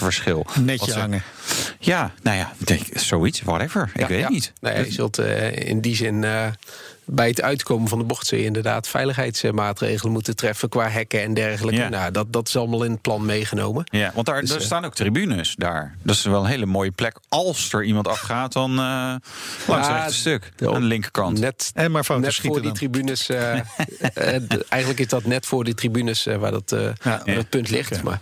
[0.00, 0.46] hoogteverschil.
[0.64, 1.22] Netje hangen.
[1.78, 3.90] Ja, nou ja, ik denk, zoiets, whatever.
[3.94, 4.52] Ik weet het niet.
[4.60, 6.46] Nou ja, je zult eh, in die zin eh,
[7.12, 8.26] bij het uitkomen van de bocht...
[8.26, 10.68] zul je inderdaad veiligheidsmaatregelen moeten treffen...
[10.68, 11.80] qua hekken en dergelijke.
[11.80, 11.88] Ja.
[11.88, 13.84] Nou, dat, dat is allemaal in het plan meegenomen.
[13.90, 15.94] Ja, want daar, Dus, daar eh, staan ook tribunes daar.
[16.02, 17.16] Dat is wel een hele mooie plek.
[17.28, 19.14] Als er iemand afgaat, dan eh
[19.66, 20.52] langs het rechte stuk.
[20.56, 21.38] de- aan de linkerkant.
[21.38, 23.28] Net, En maar net voor die tribunes.
[23.28, 23.52] eh,
[24.68, 27.34] eigenlijk is dat net voor die tribunes waar dat, eh, waar Ja.
[27.34, 28.02] dat punt ligt.
[28.02, 28.20] Maar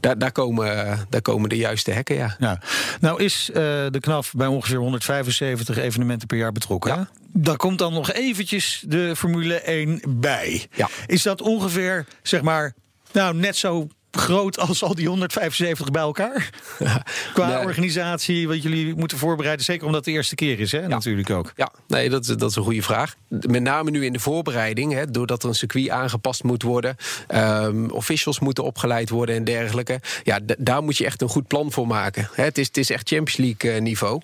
[0.00, 2.36] daar, daar, komen, daar komen de juiste hekken, ja.
[2.38, 2.60] Ja.
[3.00, 3.54] Nou is eh,
[3.90, 7.08] de KNAF bij ongeveer 175 evenementen per jaar betrokken.
[7.32, 10.66] Daar komt dan nog eventjes de Formule 1 bij.
[10.74, 10.88] Ja.
[11.06, 12.74] Is dat ongeveer, zeg maar,
[13.12, 16.50] nou net zo groot als al die 175 bij elkaar?
[17.34, 17.64] Qua Nee.
[17.64, 19.64] organisatie, wat jullie moeten voorbereiden.
[19.64, 20.88] Zeker omdat het de eerste keer is, hè?
[20.88, 21.52] Natuurlijk ook.
[21.56, 23.14] Ja, nee, dat, is- dat is een goede vraag.
[23.28, 27.84] Met name nu in de voorbereiding, hè, doordat er een circuit aangepast moet worden, ehm,
[27.88, 30.00] officials moeten opgeleid worden en dergelijke.
[30.22, 32.28] Ja, daar moet je echt een goed plan voor maken.
[32.32, 34.20] Hè, het, is, het is echt Champions League eh, niveau.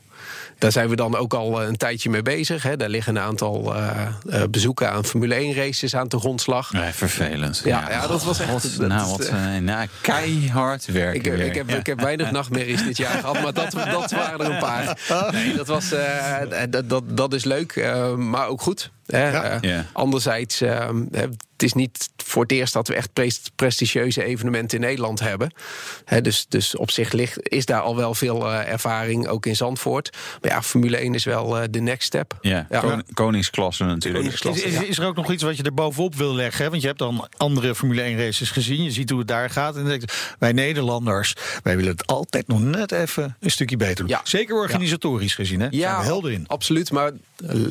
[0.58, 2.62] Daar zijn we dan ook al eh, een tijdje mee bezig.
[2.62, 2.76] Hè.
[2.76, 3.90] Daar liggen een aantal eh,
[4.30, 6.72] eh, bezoeken aan Formule 1 races aan de grondslag.
[6.72, 7.62] Nee, vervelend.
[7.64, 9.30] Ja, ja, dat was echt- God, dat nou, wat,
[9.60, 11.38] nou, keihard werken.
[11.38, 11.76] Ik, ik, heb, Ja.
[11.76, 14.98] ik heb weinig nachtmerries dit jaar gehad, maar dat, dat waren er een paar.
[15.32, 15.88] Nee, dat, was,
[16.70, 18.90] dat, dat, dat is leuk, maar ook goed.
[19.06, 19.30] Hè.
[19.30, 19.86] Eh, Ja.
[19.92, 24.84] Anderzijds, eh, het is niet voor het eerst dat we echt pres- prestigieuze evenementen in
[24.84, 25.52] Nederland hebben.
[26.04, 29.56] Hè, dus, dus op zich ligt, is daar al wel veel eh, ervaring, ook in
[29.56, 30.16] Zandvoort.
[30.42, 32.38] Maar ja, Formule 1 is wel eh, de next step.
[32.40, 32.80] Ja, Ja.
[32.80, 34.24] kon- koningsklasse natuurlijk.
[34.24, 34.64] Koningsklasse.
[34.64, 36.64] Is, is, is er ook nog iets wat je er bovenop wil leggen?
[36.64, 36.70] hè?
[36.70, 38.82] Want je hebt dan andere Formule 1 races gezien.
[38.82, 39.74] Je ziet hoe het daar gaat.
[39.74, 43.76] En dan denk je, wij Nederlanders, wij willen het altijd nog net even een stukje
[43.76, 44.08] beter doen.
[44.08, 44.20] Ja.
[44.24, 45.66] Zeker organisatorisch gezien, hè?
[45.70, 46.44] Ja, helder in.
[46.46, 46.90] absoluut.
[46.90, 47.10] Maar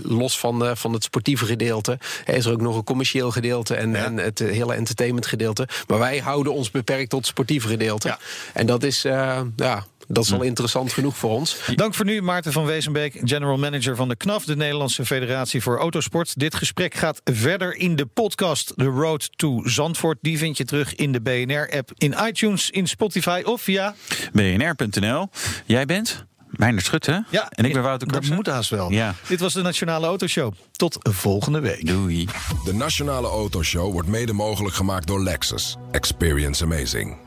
[0.03, 3.76] los van, eh, van het sportieve gedeelte eh, is er ook nog een commercieel gedeelte
[3.76, 5.67] en, en het eh, hele entertainment gedeelte.
[5.88, 8.07] Maar wij houden ons beperkt tot het sportieve gedeelte.
[8.07, 8.19] Ja.
[8.53, 11.57] En dat is, eh, ja, dat is wel interessant genoeg voor ons.
[11.76, 15.78] Dank voor nu, Maarten van Wezenbeek, general manager van de KNAF, de Nederlandse Federatie voor
[15.78, 16.39] Autosport.
[16.39, 20.17] Dit gesprek gaat verder in de podcast The Road to Zandvoort.
[20.21, 23.95] Die vind je terug in de BNR-app, in iTunes, in Spotify of via...
[24.34, 25.30] BNR.nl.
[25.65, 26.26] Jij bent?
[26.57, 27.23] Meijner Schutte.
[27.29, 28.35] Ja, en ik ben Wouter Dat Karsen.
[28.35, 28.91] moet haast wel.
[28.91, 29.13] Ja.
[29.27, 30.53] Dit was de Nationale Autoshow.
[30.71, 31.87] Tot volgende week.
[31.87, 32.27] Doei.
[32.65, 35.77] De Nationale Autoshow wordt mede mogelijk gemaakt door Lexus.
[35.91, 37.17] Experience amazing.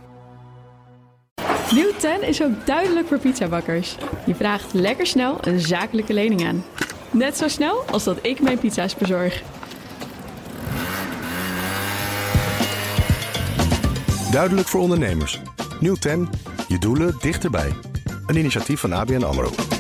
[1.73, 3.97] Nieuw 10 is ook duidelijk voor pizzabakkers.
[4.27, 6.65] Je vraagt lekker snel een zakelijke lening aan.
[7.11, 9.43] Net zo snel als dat ik mijn pizza's bezorg.
[14.31, 15.41] Duidelijk voor ondernemers.
[15.81, 16.29] Nieuw 10,
[16.69, 17.73] je doelen dichterbij.
[18.29, 19.78] Een initiatief van ABN AMRO.